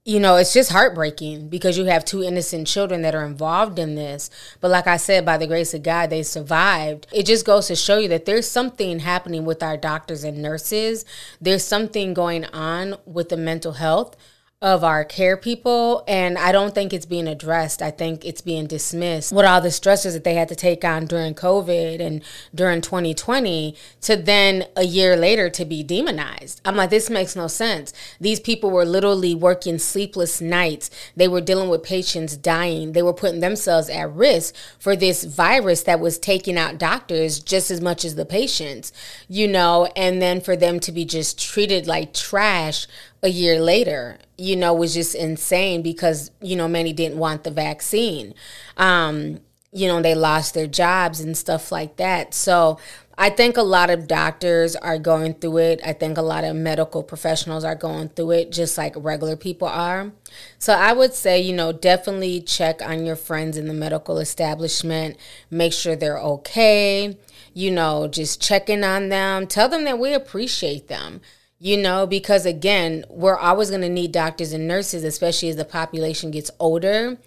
you 0.05 0.19
know, 0.19 0.35
it's 0.35 0.51
just 0.51 0.71
heartbreaking 0.71 1.47
because 1.47 1.77
you 1.77 1.85
have 1.85 2.03
two 2.03 2.23
innocent 2.23 2.67
children 2.67 3.03
that 3.03 3.15
are 3.15 3.25
involved 3.25 3.79
in 3.79 3.95
this. 3.95 4.29
But 4.59 4.69
like 4.69 4.85
I 4.85 4.97
said, 4.97 5.25
by 5.25 5.37
the 5.37 5.47
grace 5.47 5.73
of 5.73 5.83
God, 5.83 6.09
they 6.09 6.23
survived. 6.23 7.07
It 7.13 7.25
just 7.25 7.45
goes 7.45 7.67
to 7.67 7.75
show 7.75 7.99
you 7.99 8.09
that 8.09 8.25
there's 8.25 8.49
something 8.49 8.99
happening 8.99 9.45
with 9.45 9.63
our 9.63 9.77
doctors 9.77 10.25
and 10.25 10.41
nurses. 10.41 11.05
There's 11.39 11.63
something 11.63 12.13
going 12.13 12.43
on 12.45 12.95
with 13.05 13.29
the 13.29 13.37
mental 13.37 13.73
health 13.73 14.17
of 14.63 14.81
our 14.81 15.03
care 15.03 15.35
people 15.35 16.05
and 16.07 16.37
I 16.37 16.53
don't 16.53 16.73
think 16.73 16.93
it's 16.93 17.05
being 17.05 17.27
addressed. 17.27 17.81
I 17.81 17.91
think 17.91 18.23
it's 18.23 18.39
being 18.39 18.65
dismissed 18.65 19.33
with 19.33 19.45
all 19.45 19.59
the 19.59 19.69
stresses 19.69 20.13
that 20.13 20.23
they 20.23 20.35
had 20.35 20.47
to 20.47 20.55
take 20.55 20.85
on 20.85 21.05
during 21.05 21.35
COVID 21.35 21.99
and 21.99 22.23
during 22.55 22.79
2020 22.79 23.75
to 24.01 24.15
then 24.15 24.65
a 24.77 24.85
year 24.85 25.17
later 25.17 25.49
to 25.49 25.65
be 25.65 25.83
demonized. 25.83 26.61
I'm 26.63 26.77
like 26.77 26.91
this 26.91 27.09
makes 27.09 27.35
no 27.35 27.47
sense. 27.47 27.91
These 28.21 28.39
people 28.39 28.71
were 28.71 28.85
literally 28.85 29.35
working 29.35 29.77
sleepless 29.79 30.39
nights. 30.39 30.89
They 31.13 31.27
were 31.27 31.41
dealing 31.41 31.67
with 31.67 31.83
patients 31.83 32.37
dying. 32.37 32.93
They 32.93 33.03
were 33.03 33.13
putting 33.13 33.41
themselves 33.41 33.89
at 33.89 34.13
risk 34.13 34.55
for 34.79 34.95
this 34.95 35.25
virus 35.25 35.83
that 35.83 35.99
was 35.99 36.17
taking 36.17 36.57
out 36.57 36.77
doctors 36.77 37.41
just 37.41 37.69
as 37.69 37.81
much 37.81 38.05
as 38.05 38.15
the 38.15 38.25
patients, 38.25 38.93
you 39.27 39.45
know, 39.45 39.91
and 39.97 40.21
then 40.21 40.39
for 40.39 40.55
them 40.55 40.79
to 40.79 40.93
be 40.93 41.03
just 41.03 41.37
treated 41.37 41.85
like 41.85 42.13
trash 42.13 42.87
a 43.23 43.29
year 43.29 43.59
later, 43.59 44.19
you 44.37 44.55
know, 44.57 44.73
was 44.73 44.93
just 44.93 45.15
insane 45.15 45.81
because, 45.81 46.29
you 46.41 46.57
know, 46.57 46.67
many 46.67 46.91
didn't 46.91 47.17
want 47.17 47.45
the 47.45 47.51
vaccine. 47.51 48.33
Um, 48.75 49.39
you 49.71 49.87
know, 49.87 50.01
they 50.01 50.13
lost 50.13 50.53
their 50.53 50.67
jobs 50.67 51.21
and 51.21 51.35
stuff 51.35 51.71
like 51.71 51.95
that. 51.95 52.33
So 52.33 52.77
I 53.17 53.29
think 53.29 53.55
a 53.55 53.63
lot 53.63 53.89
of 53.89 54.07
doctors 54.07 54.75
are 54.75 54.99
going 54.99 55.35
through 55.35 55.59
it. 55.59 55.81
I 55.85 55.93
think 55.93 56.17
a 56.17 56.21
lot 56.21 56.43
of 56.43 56.55
medical 56.55 57.01
professionals 57.01 57.63
are 57.63 57.75
going 57.75 58.09
through 58.09 58.31
it 58.31 58.51
just 58.51 58.77
like 58.77 58.93
regular 58.97 59.37
people 59.37 59.69
are. 59.69 60.11
So 60.59 60.73
I 60.73 60.91
would 60.91 61.13
say, 61.13 61.39
you 61.39 61.53
know, 61.53 61.71
definitely 61.71 62.41
check 62.41 62.81
on 62.81 63.05
your 63.05 63.15
friends 63.15 63.57
in 63.57 63.67
the 63.67 63.73
medical 63.73 64.17
establishment, 64.17 65.15
make 65.49 65.73
sure 65.73 65.95
they're 65.95 66.19
okay, 66.19 67.17
you 67.53 67.71
know, 67.71 68.07
just 68.07 68.41
checking 68.41 68.83
on 68.83 69.09
them, 69.09 69.47
tell 69.47 69.69
them 69.69 69.85
that 69.85 69.97
we 69.97 70.13
appreciate 70.13 70.87
them 70.87 71.21
you 71.63 71.77
know, 71.77 72.05
because 72.05 72.45
again, 72.45 73.05
we're 73.09 73.37
always 73.37 73.69
going 73.69 73.83
to 73.83 73.87
need 73.87 74.11
doctors 74.11 74.51
and 74.51 74.67
nurses, 74.67 75.05
especially 75.05 75.47
as 75.47 75.55
the 75.55 75.63
population 75.63 76.29
gets 76.29 76.51
older. 76.59 77.17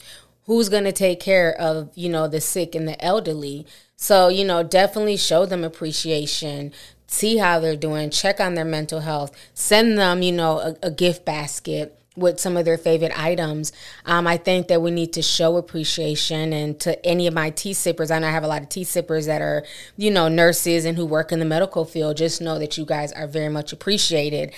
Who's 0.44 0.68
going 0.68 0.85
to 0.85 0.92
take 0.92 1.20
care 1.20 1.59
of, 1.59 1.90
you 1.94 2.11
know, 2.11 2.29
the 2.29 2.42
sick 2.42 2.75
and 2.75 2.87
the 2.87 3.03
elderly? 3.03 3.66
So, 3.96 4.29
you 4.29 4.44
know, 4.44 4.62
definitely 4.62 5.16
show 5.16 5.46
them 5.46 5.64
appreciation, 5.64 6.72
see 7.07 7.38
how 7.38 7.61
they're 7.61 7.77
doing, 7.77 8.11
check 8.11 8.38
on 8.38 8.53
their 8.53 8.66
mental 8.66 9.01
health, 9.01 9.35
send 9.55 9.96
them, 9.96 10.20
you 10.20 10.33
know, 10.33 10.59
a, 10.59 10.77
a 10.83 10.90
gift 10.90 11.25
basket 11.25 11.99
with 12.16 12.40
some 12.40 12.57
of 12.57 12.64
their 12.64 12.79
favorite 12.79 13.18
items. 13.18 13.72
Um, 14.05 14.26
I 14.26 14.37
think 14.37 14.68
that 14.68 14.83
we 14.83 14.90
need 14.90 15.12
to 15.12 15.22
show 15.22 15.57
appreciation 15.57 16.52
and 16.52 16.79
to 16.81 17.05
any 17.07 17.26
of 17.26 17.35
my 17.35 17.50
tea 17.50 17.74
sippers. 17.74 18.11
I 18.11 18.18
know 18.18 18.29
I 18.29 18.31
have 18.31 18.44
a 18.44 18.48
lot 18.48 18.62
of 18.62 18.68
tea 18.68 18.85
sippers 18.85 19.26
that 19.26 19.42
are, 19.42 19.64
you 19.96 20.11
know, 20.11 20.29
nurses 20.29 20.85
and 20.85 20.96
who 20.96 21.07
work 21.07 21.33
in 21.33 21.38
the 21.38 21.44
medical 21.44 21.85
field. 21.85 22.16
Just 22.16 22.40
know 22.40 22.59
that 22.59 22.79
you 22.79 22.85
guys 22.85 23.12
are 23.12 23.26
very 23.26 23.50
much 23.50 23.72
appreciated. 23.72 24.52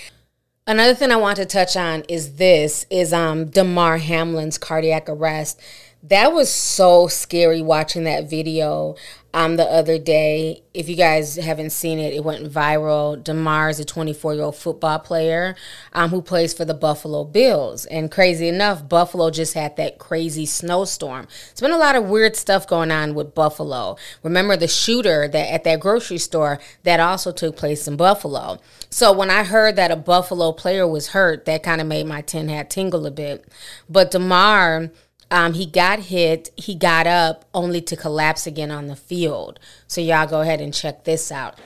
Another 0.66 0.94
thing 0.94 1.10
I 1.10 1.16
want 1.16 1.36
to 1.36 1.46
touch 1.46 1.78
on 1.78 2.02
is 2.10 2.34
this 2.34 2.84
is 2.90 3.12
um 3.12 3.46
Damar 3.46 3.98
Hamlin's 3.98 4.58
cardiac 4.58 5.08
arrest. 5.08 5.60
That 6.04 6.32
was 6.32 6.52
so 6.52 7.08
scary 7.08 7.60
watching 7.60 8.04
that 8.04 8.30
video 8.30 8.94
um, 9.34 9.56
the 9.56 9.64
other 9.64 9.98
day. 9.98 10.62
If 10.72 10.88
you 10.88 10.94
guys 10.94 11.34
haven't 11.34 11.70
seen 11.70 11.98
it, 11.98 12.14
it 12.14 12.22
went 12.22 12.50
viral. 12.52 13.22
Damar 13.22 13.68
is 13.68 13.80
a 13.80 13.84
24 13.84 14.34
year 14.34 14.44
old 14.44 14.54
football 14.54 15.00
player 15.00 15.56
um, 15.92 16.10
who 16.10 16.22
plays 16.22 16.54
for 16.54 16.64
the 16.64 16.72
Buffalo 16.72 17.24
Bills. 17.24 17.84
And 17.86 18.12
crazy 18.12 18.46
enough, 18.46 18.88
Buffalo 18.88 19.30
just 19.30 19.54
had 19.54 19.76
that 19.76 19.98
crazy 19.98 20.46
snowstorm. 20.46 21.26
It's 21.50 21.60
been 21.60 21.72
a 21.72 21.76
lot 21.76 21.96
of 21.96 22.04
weird 22.04 22.36
stuff 22.36 22.68
going 22.68 22.92
on 22.92 23.16
with 23.16 23.34
Buffalo. 23.34 23.96
Remember 24.22 24.56
the 24.56 24.68
shooter 24.68 25.26
that 25.26 25.52
at 25.52 25.64
that 25.64 25.80
grocery 25.80 26.18
store 26.18 26.60
that 26.84 27.00
also 27.00 27.32
took 27.32 27.56
place 27.56 27.88
in 27.88 27.96
Buffalo. 27.96 28.60
So 28.88 29.12
when 29.12 29.30
I 29.30 29.42
heard 29.42 29.74
that 29.76 29.90
a 29.90 29.96
Buffalo 29.96 30.52
player 30.52 30.86
was 30.86 31.08
hurt, 31.08 31.44
that 31.46 31.64
kind 31.64 31.80
of 31.80 31.88
made 31.88 32.06
my 32.06 32.20
tin 32.20 32.48
hat 32.48 32.70
tingle 32.70 33.04
a 33.04 33.10
bit. 33.10 33.44
But 33.88 34.12
Damar 34.12 34.90
um, 35.30 35.54
he 35.54 35.66
got 35.66 36.00
hit, 36.00 36.50
he 36.56 36.74
got 36.74 37.06
up 37.06 37.44
only 37.52 37.80
to 37.82 37.96
collapse 37.96 38.46
again 38.46 38.70
on 38.70 38.86
the 38.86 38.96
field. 38.96 39.58
So, 39.86 40.00
y'all 40.00 40.26
go 40.26 40.40
ahead 40.40 40.60
and 40.60 40.72
check 40.72 41.04
this 41.04 41.30
out. 41.30 41.58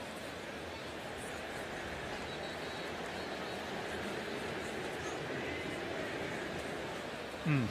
Hmm. 7.44 7.64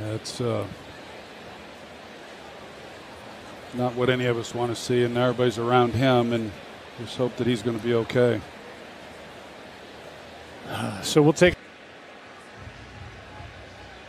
That's 0.00 0.40
uh, 0.40 0.66
not 3.74 3.94
what 3.94 4.10
any 4.10 4.26
of 4.26 4.36
us 4.38 4.54
want 4.54 4.74
to 4.74 4.80
see, 4.80 5.04
and 5.04 5.16
everybody's 5.16 5.58
around 5.58 5.94
him, 5.94 6.32
and 6.32 6.50
just 6.98 7.16
hope 7.16 7.36
that 7.36 7.46
he's 7.46 7.62
going 7.62 7.78
to 7.78 7.84
be 7.84 7.94
okay. 7.94 8.40
So 11.02 11.20
we'll 11.20 11.32
take. 11.32 11.54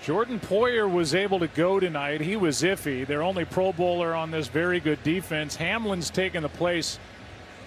Jordan 0.04 0.38
Poyer 0.38 0.92
was 0.92 1.16
able 1.16 1.40
to 1.40 1.48
go 1.48 1.80
tonight. 1.80 2.20
He 2.20 2.36
was 2.36 2.62
iffy. 2.62 3.08
Their 3.08 3.24
only 3.24 3.46
Pro 3.46 3.72
Bowler 3.72 4.14
on 4.14 4.32
this 4.32 4.50
very 4.50 4.82
good 4.82 5.02
defense. 5.02 5.56
Hamlin's 5.56 6.10
taken 6.10 6.44
the 6.44 6.50
place 6.50 7.00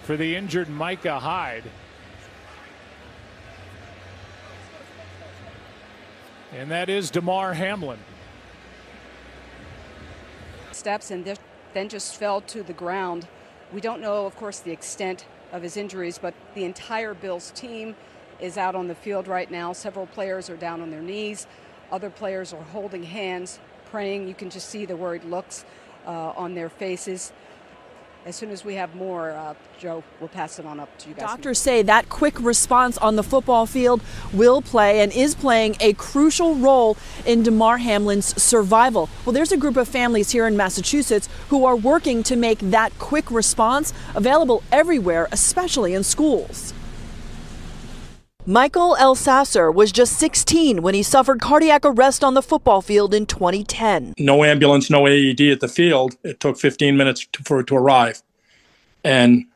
for 0.03 0.15
the 0.15 0.35
injured 0.35 0.69
Micah 0.69 1.19
Hyde. 1.19 1.63
And 6.53 6.69
that 6.69 6.89
is 6.89 7.09
Damar 7.09 7.53
Hamlin. 7.53 7.97
Steps 10.73 11.09
and 11.09 11.25
then 11.73 11.89
just 11.89 12.17
fell 12.17 12.41
to 12.41 12.61
the 12.61 12.73
ground. 12.73 13.27
We 13.73 13.81
don't 13.81 13.99
know, 13.99 14.27
of 14.27 14.35
course, 14.35 14.59
the 14.59 14.71
extent 14.71 15.25
of 15.51 15.63
his 15.63 15.75
injuries, 15.75 16.19
but 16.19 16.35
the 16.53 16.65
entire 16.65 17.15
Bills 17.15 17.49
team 17.55 17.95
is 18.39 18.59
out 18.59 18.75
on 18.75 18.87
the 18.87 18.95
field 18.95 19.27
right 19.27 19.49
now. 19.49 19.73
Several 19.73 20.05
players 20.05 20.51
are 20.51 20.55
down 20.55 20.81
on 20.81 20.91
their 20.91 21.01
knees. 21.01 21.47
Other 21.91 22.09
players 22.09 22.53
are 22.53 22.63
holding 22.63 23.03
hands, 23.03 23.59
praying. 23.91 24.27
You 24.27 24.35
can 24.35 24.49
just 24.49 24.69
see 24.69 24.85
the 24.85 24.95
worried 24.95 25.23
looks 25.23 25.65
uh, 26.05 26.33
on 26.35 26.53
their 26.53 26.69
faces. 26.69 27.31
As 28.25 28.35
soon 28.35 28.51
as 28.51 28.65
we 28.65 28.73
have 28.73 28.93
more, 28.93 29.31
uh, 29.31 29.53
Joe, 29.79 30.03
we'll 30.19 30.27
pass 30.27 30.59
it 30.59 30.65
on 30.65 30.81
up 30.81 30.97
to 30.97 31.07
you 31.07 31.15
guys. 31.15 31.29
Doctors 31.29 31.59
say 31.59 31.81
that 31.83 32.09
quick 32.09 32.37
response 32.41 32.97
on 32.97 33.15
the 33.15 33.23
football 33.23 33.65
field 33.65 34.01
will 34.33 34.61
play 34.61 34.99
and 34.99 35.13
is 35.13 35.33
playing 35.33 35.77
a 35.79 35.93
crucial 35.93 36.55
role 36.55 36.97
in 37.25 37.41
Damar 37.41 37.77
Hamlin's 37.77 38.41
survival. 38.41 39.07
Well, 39.23 39.31
there's 39.31 39.53
a 39.53 39.57
group 39.57 39.77
of 39.77 39.87
families 39.87 40.31
here 40.31 40.45
in 40.45 40.57
Massachusetts 40.57 41.29
who 41.47 41.63
are 41.63 41.77
working 41.77 42.21
to 42.23 42.35
make 42.35 42.59
that 42.59 42.91
quick 42.99 43.31
response 43.31 43.93
available 44.13 44.61
everywhere, 44.73 45.29
especially 45.31 45.93
in 45.93 46.03
schools. 46.03 46.73
Michael 48.49 48.95
L. 48.95 49.13
Elsasser 49.13 49.73
was 49.73 49.91
just 49.91 50.17
16 50.17 50.81
when 50.81 50.93
he 50.93 51.03
suffered 51.03 51.41
cardiac 51.41 51.81
arrest 51.83 52.23
on 52.23 52.33
the 52.33 52.41
football 52.41 52.81
field 52.81 53.13
in 53.13 53.25
2010. 53.25 54.13
No 54.17 54.45
ambulance, 54.45 54.89
no 54.89 55.05
AED 55.05 55.41
at 55.41 55.59
the 55.59 55.67
field. 55.67 56.15
It 56.23 56.39
took 56.39 56.57
15 56.57 56.95
minutes 56.95 57.27
to, 57.33 57.43
for 57.43 57.59
it 57.59 57.67
to 57.67 57.75
arrive. 57.75 58.23
And 59.03 59.47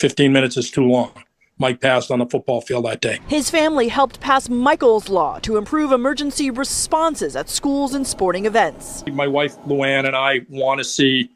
15 0.00 0.32
minutes 0.32 0.56
is 0.56 0.72
too 0.72 0.82
long. 0.84 1.12
Mike 1.58 1.80
passed 1.80 2.10
on 2.10 2.18
the 2.18 2.26
football 2.26 2.60
field 2.60 2.84
that 2.86 3.00
day. 3.00 3.20
His 3.28 3.48
family 3.48 3.86
helped 3.86 4.18
pass 4.18 4.48
Michael's 4.48 5.08
Law 5.08 5.38
to 5.38 5.56
improve 5.56 5.92
emergency 5.92 6.50
responses 6.50 7.36
at 7.36 7.48
schools 7.48 7.94
and 7.94 8.04
sporting 8.04 8.46
events. 8.46 9.04
My 9.06 9.28
wife 9.28 9.56
Luann 9.68 10.04
and 10.04 10.16
I 10.16 10.40
want 10.48 10.78
to 10.78 10.84
see 10.84 11.30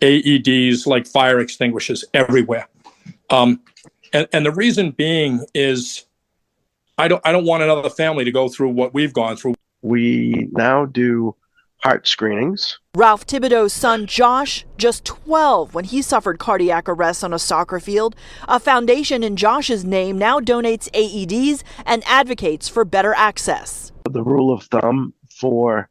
AEDs 0.00 0.88
like 0.88 1.06
fire 1.06 1.38
extinguishers 1.38 2.04
everywhere. 2.14 2.66
Um, 3.30 3.60
and, 4.12 4.26
and 4.32 4.44
the 4.44 4.50
reason 4.50 4.90
being 4.90 5.46
is 5.54 6.04
I 6.98 7.06
don't 7.06 7.22
I 7.24 7.30
don't 7.30 7.44
want 7.44 7.62
another 7.62 7.88
family 7.88 8.24
to 8.24 8.32
go 8.32 8.48
through 8.48 8.70
what 8.70 8.92
we've 8.92 9.12
gone 9.12 9.36
through. 9.36 9.54
We 9.82 10.48
now 10.50 10.84
do 10.84 11.36
heart 11.76 12.08
screenings. 12.08 12.76
Ralph 12.96 13.24
Thibodeau's 13.24 13.72
son 13.72 14.06
Josh, 14.06 14.66
just 14.76 15.04
12 15.04 15.74
when 15.74 15.84
he 15.84 16.02
suffered 16.02 16.40
cardiac 16.40 16.88
arrest 16.88 17.22
on 17.22 17.32
a 17.32 17.38
soccer 17.38 17.78
field. 17.78 18.16
A 18.48 18.58
foundation 18.58 19.22
in 19.22 19.36
Josh's 19.36 19.84
name 19.84 20.18
now 20.18 20.40
donates 20.40 20.90
AEDs 20.90 21.62
and 21.86 22.02
advocates 22.04 22.68
for 22.68 22.84
better 22.84 23.14
access. 23.14 23.92
The 24.10 24.24
rule 24.24 24.52
of 24.52 24.64
thumb 24.64 25.14
for 25.30 25.88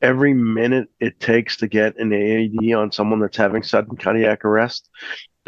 every 0.00 0.32
minute 0.32 0.88
it 1.00 1.20
takes 1.20 1.58
to 1.58 1.68
get 1.68 1.98
an 1.98 2.14
AED 2.14 2.72
on 2.72 2.90
someone 2.90 3.20
that's 3.20 3.36
having 3.36 3.62
sudden 3.62 3.98
cardiac 3.98 4.46
arrest 4.46 4.88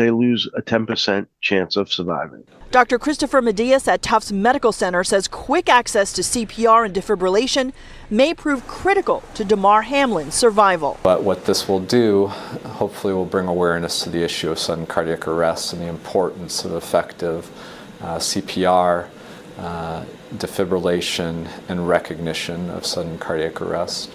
they 0.03 0.11
lose 0.11 0.49
a 0.57 0.63
10% 0.63 1.27
chance 1.41 1.77
of 1.77 1.93
surviving. 1.93 2.45
Dr. 2.73 2.99
Christopher 2.99 3.41
Madias 3.41 3.87
at 3.87 4.03
Tufts 4.03 4.33
Medical 4.33 4.73
Center 4.73 5.05
says 5.05 5.29
quick 5.29 5.69
access 5.69 6.13
to 6.15 6.23
CPR 6.23 6.87
and 6.87 6.95
defibrillation 6.95 7.73
may 8.11 8.35
prove 8.35 8.67
critical 8.67 9.23
to 9.35 9.45
Damar 9.45 9.83
Hamlin's 9.83 10.35
survival. 10.35 10.99
But 11.03 11.23
what 11.23 11.45
this 11.45 11.69
will 11.69 11.81
do, 11.81 12.29
hopefully, 12.81 13.15
will 13.15 13.27
bring 13.27 13.47
awareness 13.47 14.03
to 14.05 14.11
the 14.11 14.23
issue 14.23 14.51
of 14.51 14.59
sudden 14.59 14.87
cardiac 14.87 15.29
arrest 15.29 15.73
and 15.73 15.83
the 15.83 15.87
importance 15.87 16.65
of 16.65 16.73
effective 16.73 17.51
uh, 18.01 18.17
CPR, 18.17 19.09
uh, 19.59 20.05
defibrillation, 20.35 21.47
and 21.69 21.87
recognition 21.89 22.71
of 22.71 22.87
sudden 22.87 23.19
cardiac 23.19 23.61
arrest. 23.61 24.11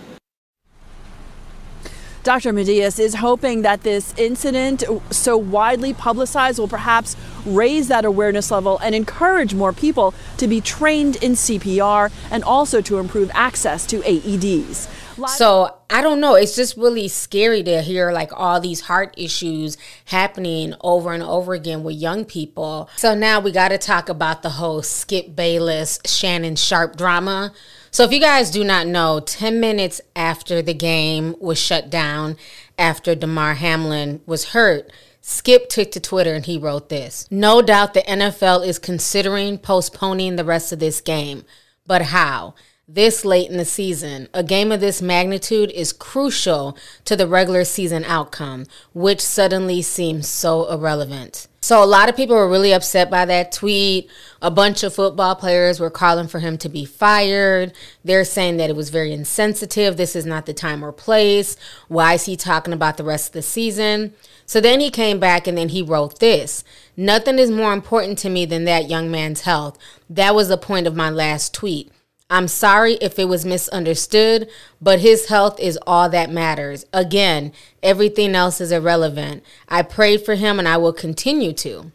Dr. 2.27 2.51
Madias 2.51 2.99
is 2.99 3.15
hoping 3.15 3.61
that 3.61 3.83
this 3.83 4.13
incident, 4.17 4.83
so 5.11 5.37
widely 5.37 5.93
publicized, 5.93 6.59
will 6.59 6.67
perhaps 6.67 7.15
raise 7.45 7.87
that 7.87 8.03
awareness 8.03 8.51
level 8.51 8.77
and 8.79 8.93
encourage 8.93 9.53
more 9.53 9.71
people 9.71 10.13
to 10.35 10.45
be 10.45 10.59
trained 10.59 11.15
in 11.23 11.31
CPR 11.31 12.11
and 12.29 12.43
also 12.43 12.81
to 12.81 12.97
improve 12.97 13.31
access 13.33 13.85
to 13.85 14.01
AEDs. 14.01 14.89
So 15.37 15.73
I 15.89 16.01
don't 16.01 16.19
know. 16.19 16.35
It's 16.35 16.53
just 16.53 16.75
really 16.75 17.07
scary 17.07 17.63
to 17.63 17.81
hear 17.81 18.11
like 18.11 18.31
all 18.33 18.59
these 18.59 18.81
heart 18.81 19.13
issues 19.17 19.77
happening 20.03 20.73
over 20.81 21.13
and 21.13 21.23
over 21.23 21.53
again 21.53 21.81
with 21.81 21.95
young 21.95 22.25
people. 22.25 22.89
So 22.97 23.15
now 23.15 23.39
we 23.39 23.53
got 23.53 23.69
to 23.69 23.77
talk 23.77 24.09
about 24.09 24.43
the 24.43 24.49
whole 24.49 24.81
Skip 24.81 25.33
Bayless, 25.33 25.99
Shannon 26.05 26.57
Sharpe 26.57 26.97
drama. 26.97 27.53
So 27.97 28.03
if 28.03 28.11
you 28.11 28.19
guys 28.19 28.51
do 28.51 28.63
not 28.63 28.85
know, 28.85 29.19
10 29.19 29.59
minutes 29.59 30.01
after 30.15 30.61
the 30.61 30.75
game 30.75 31.35
was 31.39 31.57
shut 31.57 31.89
down, 31.89 32.37
after 32.77 33.15
Damar 33.15 33.55
Hamlin 33.55 34.21
was 34.27 34.49
hurt, 34.49 34.91
Skip 35.19 35.67
took 35.67 35.89
to 35.93 35.99
Twitter 35.99 36.35
and 36.35 36.45
he 36.45 36.59
wrote 36.59 36.89
this 36.89 37.25
No 37.31 37.59
doubt 37.59 37.95
the 37.95 38.01
NFL 38.01 38.67
is 38.67 38.77
considering 38.77 39.57
postponing 39.57 40.35
the 40.35 40.45
rest 40.45 40.71
of 40.71 40.77
this 40.77 41.01
game. 41.01 41.43
But 41.87 42.03
how? 42.03 42.53
This 42.87 43.25
late 43.25 43.49
in 43.49 43.57
the 43.57 43.65
season. 43.65 44.29
A 44.33 44.43
game 44.43 44.71
of 44.71 44.79
this 44.79 45.01
magnitude 45.01 45.71
is 45.71 45.91
crucial 45.91 46.77
to 47.03 47.17
the 47.17 47.27
regular 47.27 47.65
season 47.65 48.05
outcome, 48.05 48.65
which 48.93 49.19
suddenly 49.19 49.81
seems 49.81 50.27
so 50.27 50.71
irrelevant. 50.71 51.47
So, 51.59 51.83
a 51.83 51.85
lot 51.85 52.07
of 52.07 52.15
people 52.15 52.37
were 52.37 52.47
really 52.47 52.71
upset 52.71 53.09
by 53.09 53.25
that 53.25 53.51
tweet. 53.51 54.09
A 54.41 54.49
bunch 54.49 54.83
of 54.83 54.95
football 54.95 55.35
players 55.35 55.81
were 55.81 55.89
calling 55.89 56.29
for 56.29 56.39
him 56.39 56.57
to 56.59 56.69
be 56.69 56.85
fired. 56.85 57.73
They're 58.05 58.23
saying 58.23 58.55
that 58.57 58.69
it 58.69 58.75
was 58.77 58.89
very 58.89 59.11
insensitive. 59.11 59.97
This 59.97 60.15
is 60.15 60.25
not 60.25 60.45
the 60.45 60.53
time 60.53 60.81
or 60.81 60.93
place. 60.93 61.57
Why 61.89 62.13
is 62.13 62.25
he 62.25 62.37
talking 62.37 62.73
about 62.73 62.95
the 62.95 63.03
rest 63.03 63.29
of 63.29 63.33
the 63.33 63.41
season? 63.41 64.13
So 64.45 64.61
then 64.61 64.79
he 64.79 64.89
came 64.89 65.19
back 65.19 65.45
and 65.45 65.57
then 65.57 65.69
he 65.69 65.81
wrote 65.81 66.19
this 66.19 66.63
Nothing 66.95 67.37
is 67.37 67.51
more 67.51 67.73
important 67.73 68.17
to 68.19 68.29
me 68.29 68.45
than 68.45 68.63
that 68.63 68.89
young 68.89 69.11
man's 69.11 69.41
health. 69.41 69.77
That 70.09 70.35
was 70.35 70.47
the 70.47 70.57
point 70.57 70.87
of 70.87 70.95
my 70.95 71.09
last 71.09 71.53
tweet. 71.53 71.91
I'm 72.29 72.47
sorry 72.49 72.95
if 72.95 73.17
it 73.17 73.29
was 73.29 73.45
misunderstood, 73.45 74.49
but 74.81 74.99
his 74.99 75.27
health 75.27 75.59
is 75.59 75.79
all 75.87 76.09
that 76.09 76.29
matters. 76.29 76.85
Again, 76.91 77.53
everything 77.81 78.35
else 78.35 78.59
is 78.59 78.71
irrelevant. 78.71 79.43
I 79.69 79.81
prayed 79.81 80.25
for 80.25 80.35
him 80.35 80.59
and 80.59 80.67
I 80.67 80.77
will 80.77 80.93
continue 80.93 81.53
to. 81.53 81.91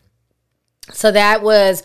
So 0.91 1.13
that 1.13 1.43
was 1.43 1.83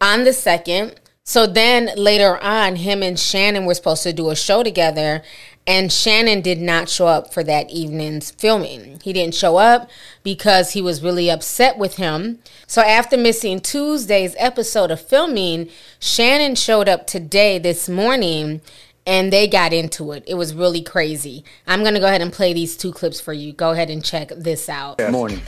on 0.00 0.24
the 0.24 0.32
second. 0.32 1.00
So 1.24 1.46
then 1.46 1.90
later 1.96 2.42
on, 2.42 2.76
him 2.76 3.02
and 3.02 3.18
Shannon 3.18 3.66
were 3.66 3.74
supposed 3.74 4.04
to 4.04 4.12
do 4.12 4.30
a 4.30 4.36
show 4.36 4.62
together, 4.62 5.22
and 5.68 5.92
Shannon 5.92 6.40
did 6.40 6.62
not 6.62 6.88
show 6.88 7.06
up 7.06 7.34
for 7.34 7.44
that 7.44 7.70
evening's 7.70 8.30
filming. 8.30 9.00
He 9.04 9.12
didn't 9.12 9.34
show 9.34 9.58
up 9.58 9.90
because 10.22 10.72
he 10.72 10.80
was 10.80 11.02
really 11.02 11.30
upset 11.30 11.76
with 11.76 11.96
him. 11.96 12.38
So 12.66 12.80
after 12.80 13.18
missing 13.18 13.60
Tuesday's 13.60 14.34
episode 14.38 14.90
of 14.90 14.98
filming, 14.98 15.68
Shannon 16.00 16.54
showed 16.54 16.88
up 16.88 17.06
today, 17.06 17.58
this 17.58 17.86
morning, 17.86 18.62
and 19.06 19.30
they 19.30 19.46
got 19.46 19.74
into 19.74 20.12
it. 20.12 20.24
It 20.26 20.36
was 20.36 20.54
really 20.54 20.80
crazy. 20.80 21.44
I'm 21.66 21.82
going 21.82 21.92
to 21.92 22.00
go 22.00 22.06
ahead 22.06 22.22
and 22.22 22.32
play 22.32 22.54
these 22.54 22.74
two 22.74 22.90
clips 22.90 23.20
for 23.20 23.34
you. 23.34 23.52
Go 23.52 23.72
ahead 23.72 23.90
and 23.90 24.02
check 24.02 24.30
this 24.30 24.70
out. 24.70 24.96
Good 24.96 25.12
morning. 25.12 25.42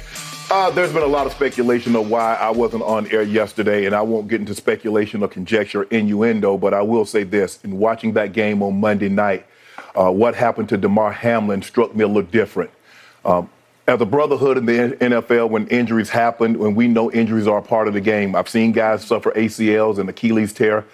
Uh, 0.50 0.70
there's 0.70 0.92
been 0.92 1.02
a 1.02 1.06
lot 1.06 1.26
of 1.26 1.32
speculation 1.32 1.96
of 1.96 2.10
why 2.10 2.34
I 2.34 2.50
wasn't 2.50 2.82
on 2.82 3.10
air 3.10 3.22
yesterday, 3.22 3.86
and 3.86 3.94
I 3.94 4.02
won't 4.02 4.28
get 4.28 4.40
into 4.40 4.54
speculation 4.54 5.22
or 5.22 5.28
conjecture, 5.28 5.84
innuendo, 5.84 6.58
but 6.58 6.74
I 6.74 6.82
will 6.82 7.06
say 7.06 7.22
this. 7.22 7.58
In 7.64 7.78
watching 7.78 8.12
that 8.14 8.34
game 8.34 8.62
on 8.62 8.80
Monday 8.80 9.08
night, 9.08 9.46
uh, 9.94 10.10
what 10.10 10.34
happened 10.34 10.68
to 10.70 10.76
Damar 10.76 11.12
Hamlin 11.12 11.62
struck 11.62 11.94
me 11.94 12.04
a 12.04 12.06
little 12.06 12.22
different. 12.22 12.70
Um, 13.24 13.50
as 13.86 14.00
a 14.00 14.06
brotherhood 14.06 14.56
in 14.56 14.66
the 14.66 14.96
NFL, 15.00 15.50
when 15.50 15.66
injuries 15.68 16.10
happen, 16.10 16.58
when 16.58 16.74
we 16.74 16.86
know 16.86 17.10
injuries 17.10 17.48
are 17.48 17.58
a 17.58 17.62
part 17.62 17.88
of 17.88 17.94
the 17.94 18.00
game, 18.00 18.36
I've 18.36 18.48
seen 18.48 18.72
guys 18.72 19.04
suffer 19.04 19.32
ACLs 19.32 19.98
and 19.98 20.08
Achilles 20.08 20.52
tear, 20.52 20.84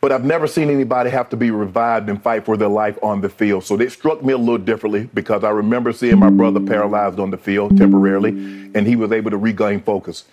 but 0.00 0.10
I've 0.10 0.24
never 0.24 0.46
seen 0.46 0.68
anybody 0.68 1.10
have 1.10 1.28
to 1.30 1.36
be 1.36 1.50
revived 1.50 2.08
and 2.08 2.20
fight 2.20 2.44
for 2.44 2.56
their 2.56 2.68
life 2.68 2.98
on 3.02 3.20
the 3.20 3.28
field. 3.28 3.64
So 3.64 3.78
it 3.78 3.92
struck 3.92 4.24
me 4.24 4.32
a 4.32 4.38
little 4.38 4.58
differently 4.58 5.08
because 5.14 5.44
I 5.44 5.50
remember 5.50 5.92
seeing 5.92 6.18
my 6.18 6.30
brother 6.30 6.58
paralyzed 6.58 7.20
on 7.20 7.30
the 7.30 7.38
field 7.38 7.76
temporarily, 7.76 8.30
and 8.74 8.86
he 8.86 8.96
was 8.96 9.12
able 9.12 9.30
to 9.30 9.36
regain 9.36 9.80
focus. 9.80 10.24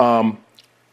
Um, 0.00 0.38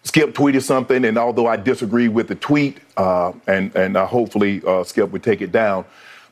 Skip 0.03 0.33
tweeted 0.33 0.63
something, 0.63 1.05
and 1.05 1.17
although 1.17 1.47
I 1.47 1.55
disagree 1.55 2.09
with 2.09 2.27
the 2.27 2.35
tweet, 2.35 2.79
uh, 2.97 3.31
and 3.47 3.73
and 3.73 3.95
uh, 3.95 4.05
hopefully 4.05 4.61
uh, 4.67 4.83
Skip 4.83 5.11
would 5.11 5.23
take 5.23 5.41
it 5.41 5.53
down, 5.53 5.85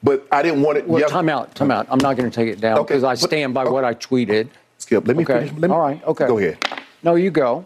but 0.03 0.25
I 0.31 0.41
didn't 0.41 0.61
want 0.61 0.77
it. 0.77 0.87
Well, 0.87 0.99
yes- 0.99 1.11
time 1.11 1.29
out, 1.29 1.53
time 1.55 1.71
out. 1.71 1.87
I'm 1.89 1.99
not 1.99 2.17
going 2.17 2.29
to 2.29 2.35
take 2.35 2.49
it 2.49 2.59
down 2.59 2.79
Okay, 2.79 2.93
because 2.95 3.03
I 3.03 3.13
but- 3.13 3.19
stand 3.19 3.53
by 3.53 3.65
oh. 3.65 3.71
what 3.71 3.83
I 3.85 3.93
tweeted. 3.93 4.49
Skip, 4.77 5.07
let 5.07 5.15
me 5.15 5.23
okay. 5.23 5.45
finish. 5.47 5.51
Let 5.59 5.69
me- 5.69 5.75
All 5.75 5.81
right, 5.81 6.03
okay. 6.05 6.27
Go 6.27 6.37
ahead. 6.37 6.57
No, 7.03 7.15
you 7.15 7.29
go. 7.31 7.65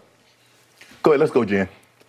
Go 1.04 1.12
ahead. 1.12 1.19
Let's 1.19 1.32
go, 1.32 1.45
Jen. 1.45 1.67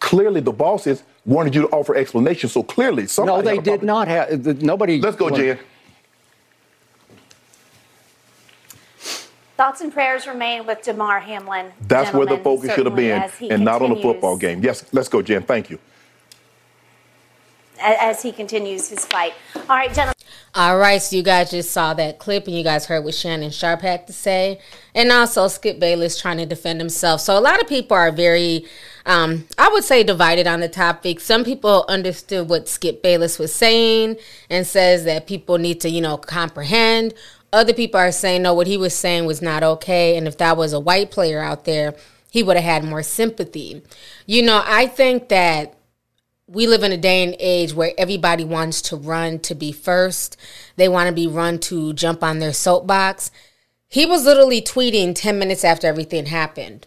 Clearly, 0.00 0.40
the 0.40 0.52
bosses 0.52 1.02
wanted 1.24 1.54
you 1.54 1.62
to 1.62 1.68
offer 1.68 1.94
explanation. 1.94 2.48
So 2.48 2.62
clearly, 2.62 3.06
somebody. 3.06 3.36
No, 3.36 3.42
they 3.42 3.56
had 3.56 3.66
a 3.66 3.70
did 3.78 3.82
not 3.82 4.08
have. 4.08 4.32
Uh, 4.32 4.36
the- 4.36 4.54
Nobody. 4.54 5.00
Let's 5.00 5.16
go, 5.16 5.30
Jen. 5.30 5.58
Thoughts 9.56 9.82
and 9.82 9.92
prayers 9.92 10.26
remain 10.26 10.64
with 10.66 10.80
Damar 10.82 11.20
Hamlin. 11.20 11.70
That's 11.86 12.14
where 12.14 12.26
the 12.26 12.38
focus 12.38 12.74
should 12.74 12.86
have 12.86 12.96
been, 12.96 13.20
as 13.22 13.36
he 13.36 13.50
and 13.50 13.62
not 13.62 13.82
on 13.82 13.90
the 13.90 14.00
football 14.00 14.38
game. 14.38 14.62
Yes, 14.62 14.86
let's 14.92 15.08
go, 15.08 15.20
Jen. 15.20 15.42
Thank 15.42 15.68
you. 15.68 15.78
As 17.78 18.22
he 18.22 18.32
continues 18.32 18.88
his 18.88 19.04
fight. 19.04 19.34
All 19.54 19.62
right, 19.68 19.88
gentlemen. 19.92 20.14
All 20.54 20.78
right, 20.78 21.00
so 21.00 21.14
you 21.14 21.22
guys 21.22 21.50
just 21.50 21.70
saw 21.70 21.94
that 21.94 22.18
clip 22.18 22.46
and 22.46 22.56
you 22.56 22.64
guys 22.64 22.86
heard 22.86 23.04
what 23.04 23.14
Shannon 23.14 23.50
Sharpe 23.50 23.82
had 23.82 24.06
to 24.06 24.12
say. 24.12 24.60
And 24.94 25.12
also 25.12 25.46
Skip 25.46 25.78
Bayless 25.78 26.20
trying 26.20 26.38
to 26.38 26.46
defend 26.46 26.80
himself. 26.80 27.20
So 27.20 27.38
a 27.38 27.40
lot 27.40 27.60
of 27.62 27.68
people 27.68 27.96
are 27.96 28.10
very, 28.10 28.64
um, 29.10 29.48
I 29.58 29.68
would 29.70 29.82
say, 29.82 30.04
divided 30.04 30.46
on 30.46 30.60
the 30.60 30.68
topic. 30.68 31.18
Some 31.18 31.42
people 31.42 31.84
understood 31.88 32.48
what 32.48 32.68
Skip 32.68 33.02
Bayless 33.02 33.40
was 33.40 33.52
saying 33.52 34.16
and 34.48 34.64
says 34.64 35.02
that 35.02 35.26
people 35.26 35.58
need 35.58 35.80
to, 35.80 35.90
you 35.90 36.00
know, 36.00 36.16
comprehend. 36.16 37.14
Other 37.52 37.72
people 37.72 37.98
are 37.98 38.12
saying, 38.12 38.42
no, 38.42 38.54
what 38.54 38.68
he 38.68 38.76
was 38.76 38.94
saying 38.94 39.26
was 39.26 39.42
not 39.42 39.64
okay. 39.64 40.16
And 40.16 40.28
if 40.28 40.38
that 40.38 40.56
was 40.56 40.72
a 40.72 40.78
white 40.78 41.10
player 41.10 41.40
out 41.40 41.64
there, 41.64 41.96
he 42.30 42.44
would 42.44 42.56
have 42.56 42.64
had 42.64 42.84
more 42.84 43.02
sympathy. 43.02 43.82
You 44.26 44.42
know, 44.42 44.62
I 44.64 44.86
think 44.86 45.28
that 45.30 45.74
we 46.46 46.68
live 46.68 46.84
in 46.84 46.92
a 46.92 46.96
day 46.96 47.24
and 47.24 47.34
age 47.40 47.74
where 47.74 47.92
everybody 47.98 48.44
wants 48.44 48.80
to 48.82 48.96
run 48.96 49.40
to 49.40 49.56
be 49.56 49.72
first. 49.72 50.36
They 50.76 50.88
want 50.88 51.08
to 51.08 51.12
be 51.12 51.26
run 51.26 51.58
to 51.60 51.94
jump 51.94 52.22
on 52.22 52.38
their 52.38 52.52
soapbox. 52.52 53.32
He 53.88 54.06
was 54.06 54.24
literally 54.24 54.62
tweeting 54.62 55.16
10 55.16 55.36
minutes 55.36 55.64
after 55.64 55.88
everything 55.88 56.26
happened. 56.26 56.86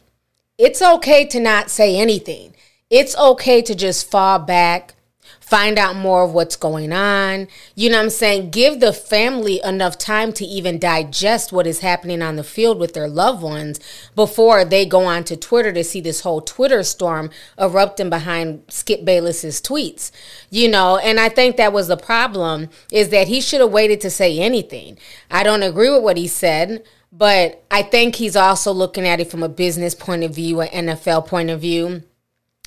It's 0.58 0.84
okay 0.84 1.26
to 1.28 1.39
not 1.39 1.72
say 1.72 1.98
anything. 1.98 2.56
It's 2.92 3.18
okay 3.18 3.63
to 3.63 3.74
just 3.74 4.12
fall 4.12 4.38
back, 4.38 4.94
find 5.39 5.80
out 5.80 5.96
more 5.96 6.22
of 6.24 6.34
what's 6.34 6.56
going 6.56 6.94
on. 6.94 7.48
You 7.74 7.89
know 7.89 7.98
what 7.98 8.04
I'm 8.04 8.10
saying? 8.12 8.52
Give 8.52 8.80
the 8.80 8.94
family 8.94 9.60
enough 9.63 9.98
time 9.98 10.32
to 10.34 10.46
even 10.46 10.78
digest 10.78 11.52
what 11.52 11.66
is 11.66 11.80
happening 11.80 12.22
on 12.22 12.36
the 12.36 12.44
field 12.44 12.80
with 12.80 12.94
their 12.94 13.08
loved 13.08 13.42
ones 13.42 13.80
before 14.16 14.63
they 14.63 14.86
go 14.86 15.06
on 15.06 15.24
to 15.24 15.36
Twitter 15.36 15.74
to 15.74 15.84
see 15.84 16.02
this 16.02 16.22
whole 16.22 16.42
Twitter 16.42 16.84
storm 16.84 17.32
erupting 17.60 18.12
behind 18.12 18.62
Skip 18.70 19.04
Bayless's 19.04 19.60
tweets. 19.60 20.12
You 20.52 20.70
know, 20.70 21.00
and 21.00 21.20
I 21.20 21.30
think 21.30 21.58
that 21.58 21.74
was 21.74 21.88
the 21.88 21.98
problem 21.98 22.70
is 22.92 23.10
that 23.10 23.28
he 23.28 23.42
should 23.42 23.62
have 23.62 23.72
waited 23.72 24.02
to 24.02 24.12
say 24.12 24.38
anything. 24.38 25.00
I 25.32 25.42
don't 25.42 25.63
agree 25.63 25.89
with 25.89 26.04
what 26.04 26.18
he 26.18 26.28
said, 26.28 26.84
but 27.15 27.63
I 27.69 27.84
think 27.84 28.15
he's 28.15 28.36
also 28.36 28.71
looking 28.71 29.08
at 29.08 29.19
it 29.19 29.30
from 29.30 29.43
a 29.43 29.49
business 29.49 29.93
point 29.93 30.23
of 30.23 30.34
view, 30.34 30.62
an 30.62 30.88
NFL 30.88 31.28
point 31.28 31.49
of 31.49 31.62
view 31.62 32.04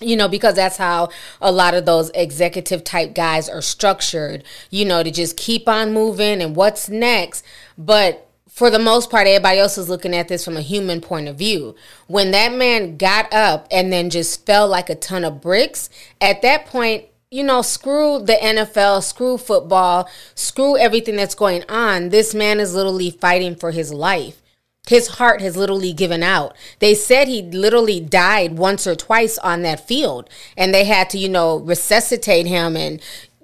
you 0.00 0.14
know, 0.14 0.28
because 0.28 0.54
that's 0.54 0.76
how 0.76 1.08
a 1.40 1.50
lot 1.50 1.74
of 1.74 1.86
those 1.86 2.10
executive 2.14 2.84
type 2.84 3.14
guys 3.14 3.48
are 3.48 3.62
structured, 3.62 4.44
you 4.70 4.84
know, 4.84 5.02
to 5.02 5.10
just 5.10 5.36
keep 5.38 5.68
on 5.68 5.92
moving 5.92 6.42
and 6.42 6.54
what's 6.54 6.88
next. 6.90 7.42
But 7.78 8.28
for 8.46 8.68
the 8.68 8.78
most 8.78 9.10
part, 9.10 9.26
everybody 9.26 9.58
else 9.58 9.78
is 9.78 9.88
looking 9.88 10.14
at 10.14 10.28
this 10.28 10.44
from 10.44 10.56
a 10.56 10.62
human 10.62 11.00
point 11.00 11.28
of 11.28 11.36
view. 11.36 11.74
When 12.08 12.30
that 12.32 12.52
man 12.52 12.98
got 12.98 13.32
up 13.32 13.66
and 13.70 13.90
then 13.90 14.10
just 14.10 14.44
fell 14.44 14.68
like 14.68 14.90
a 14.90 14.94
ton 14.94 15.24
of 15.24 15.40
bricks, 15.40 15.88
at 16.20 16.42
that 16.42 16.66
point, 16.66 17.06
you 17.36 17.44
know, 17.44 17.60
screw 17.60 18.18
the 18.18 18.32
NFL, 18.32 19.02
screw 19.02 19.36
football, 19.36 20.08
screw 20.34 20.78
everything 20.78 21.16
that's 21.16 21.34
going 21.34 21.64
on. 21.68 22.08
This 22.08 22.34
man 22.34 22.58
is 22.58 22.74
literally 22.74 23.10
fighting 23.10 23.54
for 23.54 23.72
his 23.72 23.92
life. 23.92 24.40
His 24.88 25.08
heart 25.08 25.42
has 25.42 25.54
literally 25.54 25.92
given 25.92 26.22
out. 26.22 26.56
They 26.78 26.94
said 26.94 27.28
he 27.28 27.42
literally 27.42 28.00
died 28.00 28.56
once 28.56 28.86
or 28.86 28.94
twice 28.94 29.36
on 29.36 29.60
that 29.62 29.86
field, 29.86 30.30
and 30.56 30.72
they 30.72 30.84
had 30.84 31.10
to, 31.10 31.18
you 31.18 31.28
know, 31.28 31.58
resuscitate 31.58 32.46
him 32.46 32.74
and 32.74 33.02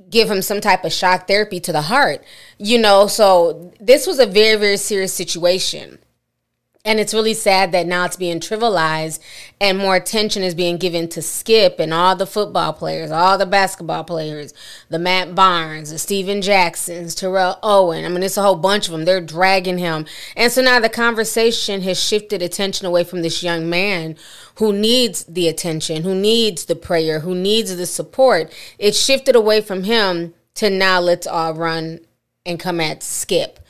give 0.09 0.31
him 0.31 0.41
some 0.41 0.63
type 0.63 0.85
of 0.85 0.93
shock 0.93 1.29
therapy 1.29 1.61
to 1.61 1.73
the 1.73 1.83
heart. 1.83 2.25
You 2.57 2.79
know, 2.79 3.09
so 3.09 3.75
this 3.79 4.07
was 4.07 4.19
a 4.19 4.27
very, 4.27 4.59
very 4.59 4.79
serious 4.79 5.13
situation. 5.13 5.99
And 6.85 6.99
it's 6.99 7.15
really 7.15 7.35
sad 7.35 7.71
that 7.71 7.87
now 7.87 8.07
it's 8.07 8.17
being 8.17 8.41
trivialized 8.41 9.21
and 9.61 9.79
more 9.79 9.95
attention 9.95 10.43
is 10.43 10.53
being 10.53 10.79
given 10.79 11.09
to 11.11 11.23
Skip 11.23 11.79
and 11.79 11.95
all 11.95 12.17
the 12.17 12.27
football 12.27 12.73
players, 12.73 13.13
all 13.13 13.39
the 13.39 13.47
basketball 13.47 14.03
players, 14.03 14.53
the 14.89 14.99
Matt 14.99 15.33
Barnes, 15.33 15.93
the 15.93 15.99
Stephen 15.99 16.43
Jacksons, 16.43 17.15
Terrell 17.15 17.61
Owen. 17.63 18.05
I 18.05 18.09
mean, 18.09 18.25
it's 18.25 18.37
a 18.37 18.43
whole 18.43 18.57
bunch 18.57 18.89
of 18.89 18.93
them. 18.93 19.05
They're 19.05 19.21
dragging 19.21 19.79
him. 19.79 20.07
And 20.37 20.51
so 20.51 20.61
now 20.61 20.81
the 20.81 20.89
conversation 20.89 21.83
has 21.83 22.03
shifted 22.03 22.43
attention 22.43 22.85
away 22.85 23.05
from 23.05 23.23
this 23.23 23.45
young 23.45 23.71
man 23.71 24.17
who 24.57 24.73
needs 24.73 25.23
the 25.27 25.47
attention, 25.47 26.03
who 26.03 26.17
needs 26.17 26.65
the 26.65 26.75
prayer, 26.75 27.21
who 27.21 27.37
needs 27.37 27.77
the 27.77 27.87
support. 27.87 28.53
It's 28.81 29.01
shifted 29.01 29.37
away 29.37 29.61
from 29.61 29.85
him 29.85 30.35
to 30.57 30.69
now 30.69 30.99
let's 30.99 31.29
all 31.29 31.55
run 31.55 32.01
and 32.45 32.59
come 32.59 32.81
at 32.81 33.05
Skip. 33.05 33.61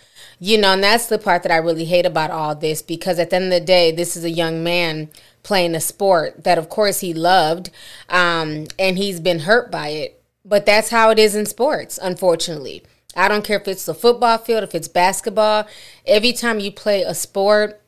You 0.45 0.59
know, 0.59 0.73
and 0.73 0.83
that's 0.83 1.07
the 1.07 1.21
part 1.21 1.45
that 1.45 1.53
I 1.53 1.59
really 1.59 1.85
hate 1.85 2.05
about 2.05 2.33
all 2.33 2.57
this 2.57 2.83
because 2.83 3.21
at 3.21 3.31
the 3.31 3.37
end 3.37 3.45
of 3.45 3.51
the 3.53 3.61
day, 3.61 3.93
this 3.93 4.17
is 4.17 4.25
a 4.25 4.31
young 4.31 4.65
man 4.65 5.09
playing 5.45 5.77
a 5.77 5.81
sport 5.81 6.43
that, 6.43 6.59
of 6.59 6.69
course, 6.69 6.99
he 6.99 7.15
loved 7.15 7.71
um, 8.09 8.67
and 8.77 8.99
he's 8.99 9.21
been 9.21 9.39
hurt 9.39 9.71
by 9.71 9.91
it. 9.91 10.21
But 10.45 10.67
that's 10.67 10.91
how 10.91 11.11
it 11.11 11.21
is 11.21 11.37
in 11.37 11.47
sports, 11.47 11.97
unfortunately. 12.03 12.83
I 13.15 13.29
don't 13.29 13.45
care 13.45 13.61
if 13.61 13.69
it's 13.69 13.87
the 13.87 13.95
football 13.95 14.37
field, 14.37 14.65
if 14.65 14.75
it's 14.75 14.89
basketball. 14.89 15.69
Every 16.09 16.33
time 16.33 16.59
you 16.59 16.73
play 16.73 17.03
a 17.03 17.15
sport, 17.15 17.81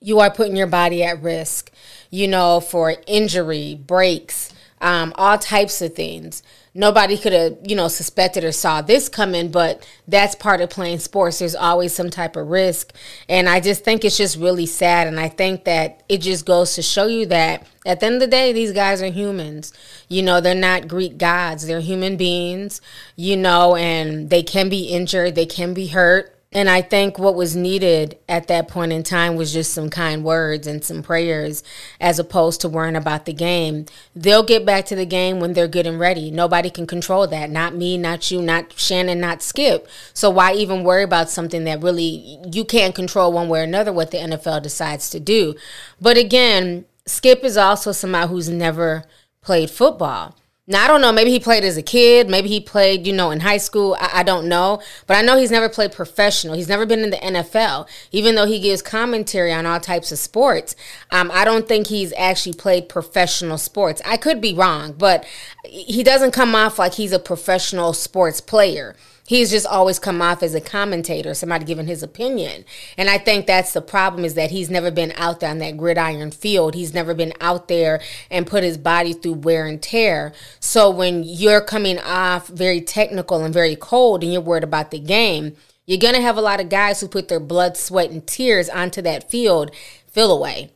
you 0.00 0.20
are 0.20 0.30
putting 0.30 0.54
your 0.54 0.68
body 0.68 1.02
at 1.02 1.20
risk, 1.20 1.72
you 2.08 2.28
know, 2.28 2.60
for 2.60 2.94
injury, 3.08 3.74
breaks, 3.74 4.53
um, 4.84 5.12
all 5.16 5.38
types 5.38 5.82
of 5.82 5.94
things 5.94 6.42
nobody 6.74 7.16
could 7.16 7.32
have, 7.32 7.56
you 7.62 7.76
know, 7.76 7.86
suspected 7.88 8.42
or 8.42 8.50
saw 8.50 8.82
this 8.82 9.08
coming, 9.08 9.50
but 9.50 9.88
that's 10.08 10.34
part 10.34 10.60
of 10.60 10.70
playing 10.70 10.98
sports. 10.98 11.38
There's 11.38 11.54
always 11.54 11.94
some 11.94 12.10
type 12.10 12.34
of 12.36 12.48
risk. 12.48 12.92
And 13.28 13.48
I 13.48 13.60
just 13.60 13.84
think 13.84 14.04
it's 14.04 14.16
just 14.16 14.36
really 14.36 14.66
sad. 14.66 15.06
And 15.06 15.20
I 15.20 15.28
think 15.28 15.64
that 15.64 16.02
it 16.08 16.18
just 16.18 16.44
goes 16.44 16.74
to 16.74 16.82
show 16.82 17.06
you 17.06 17.26
that 17.26 17.66
at 17.86 18.00
the 18.00 18.06
end 18.06 18.16
of 18.16 18.20
the 18.22 18.26
day, 18.26 18.52
these 18.52 18.72
guys 18.72 19.00
are 19.00 19.10
humans. 19.10 19.72
You 20.08 20.22
know, 20.22 20.40
they're 20.40 20.54
not 20.54 20.88
Greek 20.88 21.16
gods, 21.16 21.66
they're 21.66 21.80
human 21.80 22.16
beings, 22.16 22.80
you 23.14 23.36
know, 23.36 23.76
and 23.76 24.30
they 24.30 24.42
can 24.42 24.68
be 24.68 24.86
injured, 24.88 25.34
they 25.34 25.46
can 25.46 25.74
be 25.74 25.88
hurt 25.88 26.33
and 26.54 26.70
I 26.70 26.82
think 26.82 27.18
what 27.18 27.34
was 27.34 27.56
needed 27.56 28.16
at 28.28 28.46
that 28.46 28.68
point 28.68 28.92
in 28.92 29.02
time 29.02 29.34
was 29.34 29.52
just 29.52 29.74
some 29.74 29.90
kind 29.90 30.22
words 30.22 30.68
and 30.68 30.84
some 30.84 31.02
prayers 31.02 31.64
as 32.00 32.20
opposed 32.20 32.60
to 32.60 32.68
worrying 32.68 32.94
about 32.94 33.24
the 33.24 33.32
game. 33.32 33.86
They'll 34.14 34.44
get 34.44 34.64
back 34.64 34.86
to 34.86 34.94
the 34.94 35.04
game 35.04 35.40
when 35.40 35.54
they're 35.54 35.66
good 35.66 35.86
and 35.86 35.98
ready. 35.98 36.30
Nobody 36.30 36.70
can 36.70 36.86
control 36.86 37.26
that. 37.26 37.50
Not 37.50 37.74
me, 37.74 37.98
not 37.98 38.30
you, 38.30 38.40
not 38.40 38.72
Shannon, 38.78 39.18
not 39.18 39.42
Skip. 39.42 39.88
So 40.12 40.30
why 40.30 40.54
even 40.54 40.84
worry 40.84 41.02
about 41.02 41.28
something 41.28 41.64
that 41.64 41.82
really 41.82 42.38
you 42.52 42.64
can't 42.64 42.94
control 42.94 43.32
one 43.32 43.48
way 43.48 43.60
or 43.60 43.64
another 43.64 43.92
what 43.92 44.12
the 44.12 44.18
NFL 44.18 44.62
decides 44.62 45.10
to 45.10 45.18
do? 45.18 45.56
But 46.00 46.16
again, 46.16 46.84
Skip 47.04 47.42
is 47.42 47.56
also 47.56 47.90
somebody 47.90 48.28
who's 48.28 48.48
never 48.48 49.04
played 49.42 49.70
football. 49.70 50.36
Now 50.66 50.84
I 50.84 50.88
don't 50.88 51.02
know. 51.02 51.12
Maybe 51.12 51.30
he 51.30 51.38
played 51.38 51.62
as 51.62 51.76
a 51.76 51.82
kid. 51.82 52.30
Maybe 52.30 52.48
he 52.48 52.58
played, 52.58 53.06
you 53.06 53.12
know, 53.12 53.30
in 53.30 53.40
high 53.40 53.58
school. 53.58 53.96
I, 54.00 54.20
I, 54.20 54.22
don't 54.22 54.48
know, 54.48 54.80
but 55.06 55.14
I 55.18 55.20
know 55.20 55.36
he's 55.36 55.50
never 55.50 55.68
played 55.68 55.92
professional. 55.92 56.54
He's 56.54 56.70
never 56.70 56.86
been 56.86 57.00
in 57.00 57.10
the 57.10 57.18
NFL, 57.18 57.86
even 58.12 58.34
though 58.34 58.46
he 58.46 58.58
gives 58.58 58.80
commentary 58.80 59.52
on 59.52 59.66
all 59.66 59.78
types 59.78 60.10
of 60.10 60.18
sports. 60.18 60.74
Um, 61.10 61.30
I 61.34 61.44
don't 61.44 61.68
think 61.68 61.88
he's 61.88 62.14
actually 62.16 62.54
played 62.54 62.88
professional 62.88 63.58
sports. 63.58 64.00
I 64.06 64.16
could 64.16 64.40
be 64.40 64.54
wrong, 64.54 64.94
but 64.96 65.26
he 65.64 66.02
doesn't 66.02 66.30
come 66.30 66.54
off 66.54 66.78
like 66.78 66.94
he's 66.94 67.12
a 67.12 67.18
professional 67.18 67.92
sports 67.92 68.40
player 68.40 68.96
he's 69.26 69.50
just 69.50 69.66
always 69.66 69.98
come 69.98 70.20
off 70.20 70.42
as 70.42 70.54
a 70.54 70.60
commentator, 70.60 71.34
somebody 71.34 71.64
giving 71.64 71.86
his 71.86 72.02
opinion. 72.02 72.64
And 72.96 73.08
I 73.08 73.18
think 73.18 73.46
that's 73.46 73.72
the 73.72 73.80
problem 73.80 74.24
is 74.24 74.34
that 74.34 74.50
he's 74.50 74.70
never 74.70 74.90
been 74.90 75.12
out 75.16 75.40
there 75.40 75.50
on 75.50 75.58
that 75.58 75.76
gridiron 75.76 76.30
field. 76.30 76.74
He's 76.74 76.94
never 76.94 77.14
been 77.14 77.32
out 77.40 77.68
there 77.68 78.00
and 78.30 78.46
put 78.46 78.62
his 78.64 78.78
body 78.78 79.12
through 79.12 79.34
wear 79.34 79.66
and 79.66 79.82
tear. 79.82 80.32
So 80.60 80.90
when 80.90 81.24
you're 81.24 81.60
coming 81.60 81.98
off 81.98 82.48
very 82.48 82.80
technical 82.80 83.44
and 83.44 83.54
very 83.54 83.76
cold 83.76 84.22
and 84.22 84.32
you're 84.32 84.42
worried 84.42 84.64
about 84.64 84.90
the 84.90 84.98
game, 84.98 85.56
you're 85.86 85.98
going 85.98 86.14
to 86.14 86.22
have 86.22 86.38
a 86.38 86.42
lot 86.42 86.60
of 86.60 86.68
guys 86.68 87.00
who 87.00 87.08
put 87.08 87.28
their 87.28 87.40
blood, 87.40 87.76
sweat, 87.76 88.10
and 88.10 88.26
tears 88.26 88.68
onto 88.68 89.02
that 89.02 89.30
field 89.30 89.70
feel 90.06 90.32
away 90.32 90.70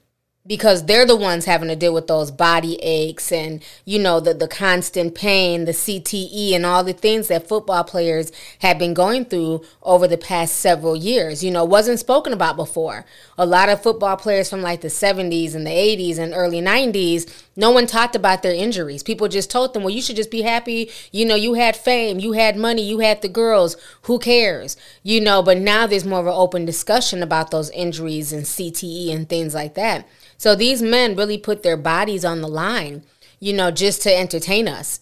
because 0.49 0.87
they're 0.87 1.07
the 1.07 1.15
ones 1.15 1.45
having 1.45 1.69
to 1.69 1.77
deal 1.77 1.93
with 1.93 2.07
those 2.07 2.31
body 2.31 2.77
aches 2.77 3.31
and 3.31 3.63
you 3.85 3.99
know 3.99 4.19
the 4.19 4.33
the 4.35 4.49
constant 4.49 5.15
pain, 5.15 5.67
the 5.67 5.73
CTE 5.73 6.55
and 6.55 6.65
all 6.65 6.83
the 6.83 6.95
things 6.95 7.29
that 7.29 7.47
football 7.47 7.85
players 7.85 8.33
have 8.61 8.79
been 8.79 8.95
going 8.95 9.27
through 9.27 9.63
over 9.83 10.09
the 10.09 10.17
past 10.17 10.57
several 10.57 10.97
years. 10.97 11.45
You 11.45 11.51
know, 11.51 11.65
wasn't 11.65 12.01
spoken 12.01 12.33
about 12.33 12.57
before. 12.57 13.05
A 13.37 13.47
lot 13.47 13.69
of 13.69 13.83
football 13.83 14.17
players 14.17 14.49
from 14.49 14.63
like 14.63 14.81
the 14.81 14.89
70s 14.89 15.55
and 15.55 15.67
the 15.67 15.71
80s 15.71 16.19
and 16.19 16.33
early 16.35 16.63
90s, 16.63 17.31
no 17.59 17.73
one 17.73 17.87
talked 17.88 18.14
about 18.14 18.42
their 18.42 18.55
injuries. 18.55 19.03
People 19.03 19.27
just 19.27 19.51
told 19.51 19.75
them, 19.75 19.83
"Well, 19.83 19.94
you 19.94 20.01
should 20.01 20.14
just 20.16 20.31
be 20.31 20.42
happy, 20.42 20.90
you 21.11 21.27
know, 21.27 21.35
you 21.35 21.55
had 21.55 21.77
fame, 21.77 22.21
you 22.21 22.33
had 22.33 22.57
money, 22.57 22.83
you 22.83 23.01
had 23.01 23.21
the 23.21 23.29
girls. 23.29 23.77
Who 24.03 24.21
cares?" 24.21 24.77
You 25.03 25.21
know, 25.21 25.42
but 25.42 25.59
now 25.59 25.87
there's 25.87 26.05
more 26.05 26.21
of 26.21 26.27
an 26.29 26.33
open 26.35 26.64
discussion 26.64 27.21
about 27.21 27.51
those 27.51 27.71
injuries 27.71 28.33
and 28.33 28.47
CTE 28.47 29.12
and 29.12 29.29
things 29.29 29.55
like 29.55 29.75
that. 29.75 30.07
So 30.38 30.55
these 30.55 30.81
men 30.81 31.16
really 31.16 31.37
put 31.37 31.64
their 31.64 31.77
bodies 31.77 32.25
on 32.25 32.40
the 32.40 32.49
line, 32.49 33.03
you 33.40 33.53
know, 33.53 33.73
just 33.73 34.03
to 34.03 34.16
entertain 34.16 34.68
us. 34.68 35.01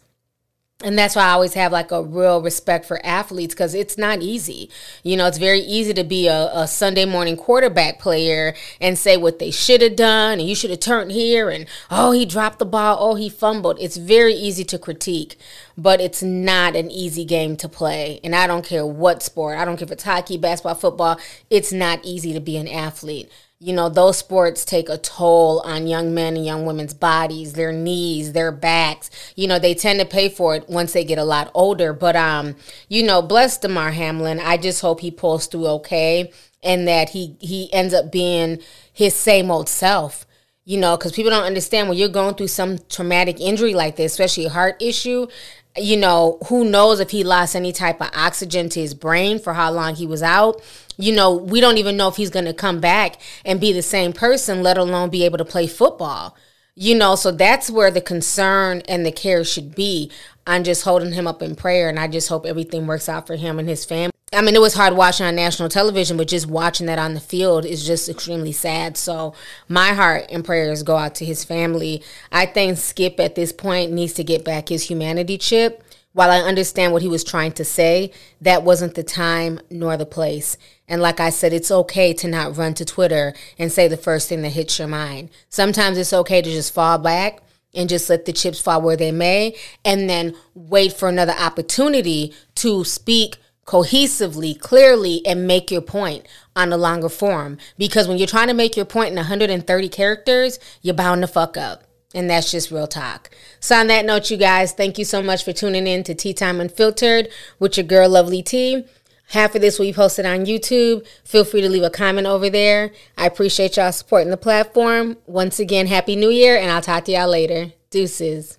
And 0.85 0.99
that's 0.99 1.17
why 1.17 1.23
I 1.23 1.31
always 1.31 1.55
have 1.55 1.73
like 1.73 1.91
a 1.91 2.03
real 2.03 2.43
respect 2.43 2.85
for 2.85 3.05
athletes 3.05 3.55
because 3.55 3.73
it's 3.73 3.97
not 3.97 4.21
easy. 4.21 4.69
You 5.03 5.17
know, 5.17 5.27
it's 5.27 5.39
very 5.39 5.61
easy 5.61 5.95
to 5.95 6.05
be 6.05 6.27
a, 6.27 6.51
a 6.53 6.69
Sunday 6.69 7.07
morning 7.07 7.39
quarterback 7.39 7.99
player 7.99 8.55
and 8.79 8.99
say 8.99 9.17
what 9.17 9.39
they 9.39 9.51
should 9.51 9.81
have 9.81 9.97
done 9.97 10.39
and 10.39 10.47
you 10.47 10.55
should 10.55 10.69
have 10.69 10.81
turned 10.81 11.13
here 11.13 11.49
and 11.49 11.67
oh, 11.91 12.13
he 12.13 12.27
dropped 12.27 12.59
the 12.59 12.67
ball, 12.67 12.99
oh, 13.01 13.15
he 13.15 13.31
fumbled. 13.31 13.79
It's 13.81 13.97
very 13.97 14.35
easy 14.35 14.65
to 14.65 14.79
critique, 14.79 15.39
but 15.79 15.99
it's 15.99 16.23
not 16.23 16.77
an 16.77 16.91
easy 16.91 17.25
game 17.25 17.57
to 17.57 17.71
play. 17.71 18.21
And 18.23 18.35
I 18.35 18.47
don't 18.47 18.65
care 18.65 18.85
what 18.85 19.23
sport, 19.23 19.57
I 19.59 19.65
don't 19.65 19.79
care 19.79 19.87
if 19.87 19.93
it's 19.93 20.05
hockey, 20.05 20.37
basketball, 20.37 20.75
football, 20.75 21.19
it's 21.49 21.73
not 21.73 22.05
easy 22.05 22.35
to 22.35 22.41
be 22.41 22.59
an 22.59 22.69
athlete 22.69 23.33
you 23.59 23.73
know, 23.73 23.89
those 23.89 24.19
sports 24.19 24.65
take 24.67 24.89
a 24.91 24.99
toll 24.99 25.61
on 25.61 25.87
young 25.87 26.13
men 26.13 26.37
and 26.37 26.45
young 26.45 26.67
women's 26.67 26.93
bodies, 26.93 27.55
their 27.55 27.73
knees, 27.73 28.33
their 28.33 28.53
backs. 28.53 29.11
You 29.35 29.49
know, 29.49 29.59
they 29.59 29.75
tend 29.75 29.99
to 30.01 30.07
pay 30.07 30.29
for 30.29 30.55
it 30.55 30.69
once 30.69 30.93
they 30.93 31.05
get 31.05 31.19
a 31.19 31.25
lot 31.25 31.51
older. 31.55 31.95
But 31.95 32.17
um, 32.17 32.57
you 32.89 33.03
know, 33.03 33.23
bless 33.23 33.57
Damar 33.57 33.93
Hamlin. 33.93 34.41
I 34.41 34.59
just 34.59 34.83
hope 34.83 35.01
he 35.01 35.11
pulls 35.11 35.47
through 35.47 35.67
okay 35.69 36.31
and 36.63 36.87
that 36.87 37.11
he 37.11 37.37
he 37.41 37.73
ends 37.73 37.95
up 37.95 38.13
being 38.13 38.59
his 38.93 39.15
same 39.15 39.51
old 39.51 39.69
self. 39.69 40.27
You 40.69 40.79
know, 40.79 40.97
because 40.97 41.13
people 41.13 41.31
don't 41.31 41.45
understand 41.45 41.89
when 41.89 41.97
you're 41.97 42.09
going 42.09 42.35
through 42.35 42.49
some 42.49 42.79
traumatic 42.89 43.41
injury 43.41 43.73
like 43.73 43.95
this, 43.95 44.13
especially 44.13 44.47
a 44.47 44.51
heart 44.51 44.77
issue 44.83 45.29
you 45.77 45.97
know, 45.97 46.39
who 46.49 46.65
knows 46.65 47.01
if 47.01 47.11
he 47.11 47.25
lost 47.25 47.55
any 47.55 47.73
type 47.73 48.01
of 48.01 48.11
oxygen 48.15 48.69
to 48.71 48.81
his 48.81 48.95
brain 48.95 49.39
for 49.39 49.55
how 49.55 49.71
long 49.71 49.95
he 49.95 50.07
was 50.07 50.23
out. 50.23 50.63
You 50.97 51.15
know, 51.15 51.35
we 51.35 51.61
don't 51.61 51.79
even 51.79 51.97
know 51.97 52.09
if 52.09 52.17
he's 52.17 52.31
going 52.31 52.47
to 52.47 52.55
come 52.55 52.81
back 52.81 53.21
and 53.45 53.61
be 53.61 53.73
the 53.73 53.83
same 53.83 54.13
person, 54.13 54.63
let 54.63 54.79
alone 54.79 55.11
be 55.11 55.25
able 55.25 55.39
to 55.39 55.45
play 55.45 55.67
football. 55.67 56.37
You 56.75 56.95
know, 56.95 57.15
so 57.15 57.31
that's 57.31 57.71
where 57.71 57.91
the 57.91 58.01
concern 58.01 58.83
and 58.89 59.05
the 59.05 59.13
care 59.13 59.45
should 59.45 59.75
be. 59.75 60.11
I'm 60.47 60.63
just 60.63 60.85
holding 60.85 61.13
him 61.13 61.27
up 61.27 61.43
in 61.43 61.57
prayer, 61.57 61.89
and 61.89 61.99
I 61.99 62.07
just 62.07 62.29
hope 62.29 62.47
everything 62.47 62.87
works 62.87 63.09
out 63.09 63.27
for 63.27 63.37
him 63.37 63.59
and 63.59 63.69
his 63.69 63.85
family. 63.85 64.16
I 64.33 64.43
mean, 64.43 64.57
it 64.57 64.61
was 64.61 64.75
hard 64.75 64.97
watching 64.97 65.25
on 65.25 65.37
national 65.37 65.69
television, 65.69 66.17
but 66.17 66.27
just 66.27 66.49
watching 66.49 66.87
that 66.87 66.99
on 66.99 67.15
the 67.15 67.21
field 67.21 67.65
is 67.65 67.87
just 67.87 68.09
extremely 68.09 68.51
sad. 68.51 68.97
So, 68.97 69.35
my 69.69 69.91
heart 69.93 70.27
and 70.31 70.45
prayers 70.45 70.83
go 70.83 70.97
out 70.97 71.15
to 71.17 71.25
his 71.25 71.45
family. 71.45 72.03
I 72.33 72.47
think 72.47 72.77
Skip 72.77 73.21
at 73.21 73.37
this 73.37 73.53
point 73.53 73.93
needs 73.93 74.15
to 74.15 74.25
get 74.25 74.45
back 74.45 74.69
his 74.69 74.89
humanity 74.91 75.39
chip. 75.39 75.85
While 76.13 76.33
I 76.33 76.41
understand 76.41 76.93
what 76.93 77.03
he 77.03 77.09
was 77.09 77.23
trying 77.23 77.53
to 77.53 77.65
say, 77.65 78.11
that 78.41 78.65
wasn't 78.65 78.97
the 78.97 79.05
time 79.05 79.61
nor 79.71 79.97
the 79.97 80.07
place. 80.07 80.57
And 80.89 81.01
like 81.01 81.21
I 81.21 81.31
said, 81.31 81.53
it's 81.53 81.71
okay 81.71 82.13
to 82.15 82.27
not 82.27 82.57
run 82.57 82.75
to 82.75 82.85
Twitter 82.85 83.33
and 83.61 83.71
say 83.71 83.87
the 83.87 83.97
first 83.97 84.29
thing 84.29 84.43
that 84.43 84.51
hits 84.51 84.77
your 84.77 84.89
mind. 84.89 85.31
Sometimes 85.51 85.99
it's 85.99 86.13
okay 86.13 86.43
to 86.43 86.51
just 86.51 86.75
fall 86.75 86.99
back 86.99 87.43
and 87.75 87.89
just 87.89 88.11
let 88.11 88.25
the 88.25 88.33
chips 88.33 88.61
fall 88.61 88.83
where 88.83 88.97
they 88.97 89.13
may 89.13 89.55
and 89.85 90.11
then 90.11 90.35
wait 90.55 90.95
for 90.95 91.09
another 91.09 91.35
opportunity 91.39 92.35
to 92.57 92.83
speak 92.83 93.37
cohesively, 93.67 94.59
clearly, 94.59 95.21
and 95.27 95.47
make 95.47 95.71
your 95.71 95.81
point 95.83 96.27
on 96.55 96.73
a 96.73 96.77
longer 96.77 97.09
form. 97.09 97.59
Because 97.77 98.09
when 98.09 98.17
you're 98.17 98.27
trying 98.27 98.49
to 98.49 98.55
make 98.55 98.77
your 98.77 98.87
point 98.87 99.11
in 99.11 99.17
130 99.17 99.89
characters, 99.89 100.59
you're 100.83 100.95
bound 100.95 101.21
to 101.23 101.27
fuck 101.27 101.57
up. 101.57 101.83
And 102.15 102.31
that's 102.31 102.51
just 102.51 102.71
real 102.71 102.87
talk. 102.87 103.31
So, 103.61 103.77
on 103.77 103.89
that 103.89 104.07
note, 104.07 104.31
you 104.31 104.37
guys, 104.37 104.73
thank 104.73 104.97
you 104.97 105.05
so 105.05 105.23
much 105.23 105.45
for 105.45 105.53
tuning 105.53 105.87
in 105.87 106.03
to 106.05 106.15
Tea 106.15 106.33
Time 106.33 106.61
Unfiltered 106.61 107.29
with 107.59 107.77
your 107.77 107.85
girl, 107.85 108.09
Lovely 108.09 108.43
Tea. 108.43 108.85
Half 109.31 109.57
of 109.57 109.61
this 109.61 109.79
will 109.79 109.87
be 109.87 109.93
posted 109.93 110.25
on 110.25 110.47
YouTube. 110.47 111.05
Feel 111.25 111.45
free 111.45 111.61
to 111.61 111.69
leave 111.69 111.83
a 111.83 111.91
comment 111.91 112.29
over 112.29 112.49
there. 112.49 112.93
I 113.19 113.27
appreciate 113.27 113.77
y'all 113.77 113.91
supporting 113.91 114.31
the 114.31 114.37
platform. 114.37 115.17
Once 115.27 115.59
again, 115.59 115.89
Happy 115.89 116.15
New 116.15 116.31
Year, 116.31 116.57
and 116.57 116.71
I'll 116.71 116.81
talk 116.81 117.05
to 117.07 117.13
y'all 117.13 117.29
later. 117.29 117.73
Deuces. 117.91 118.59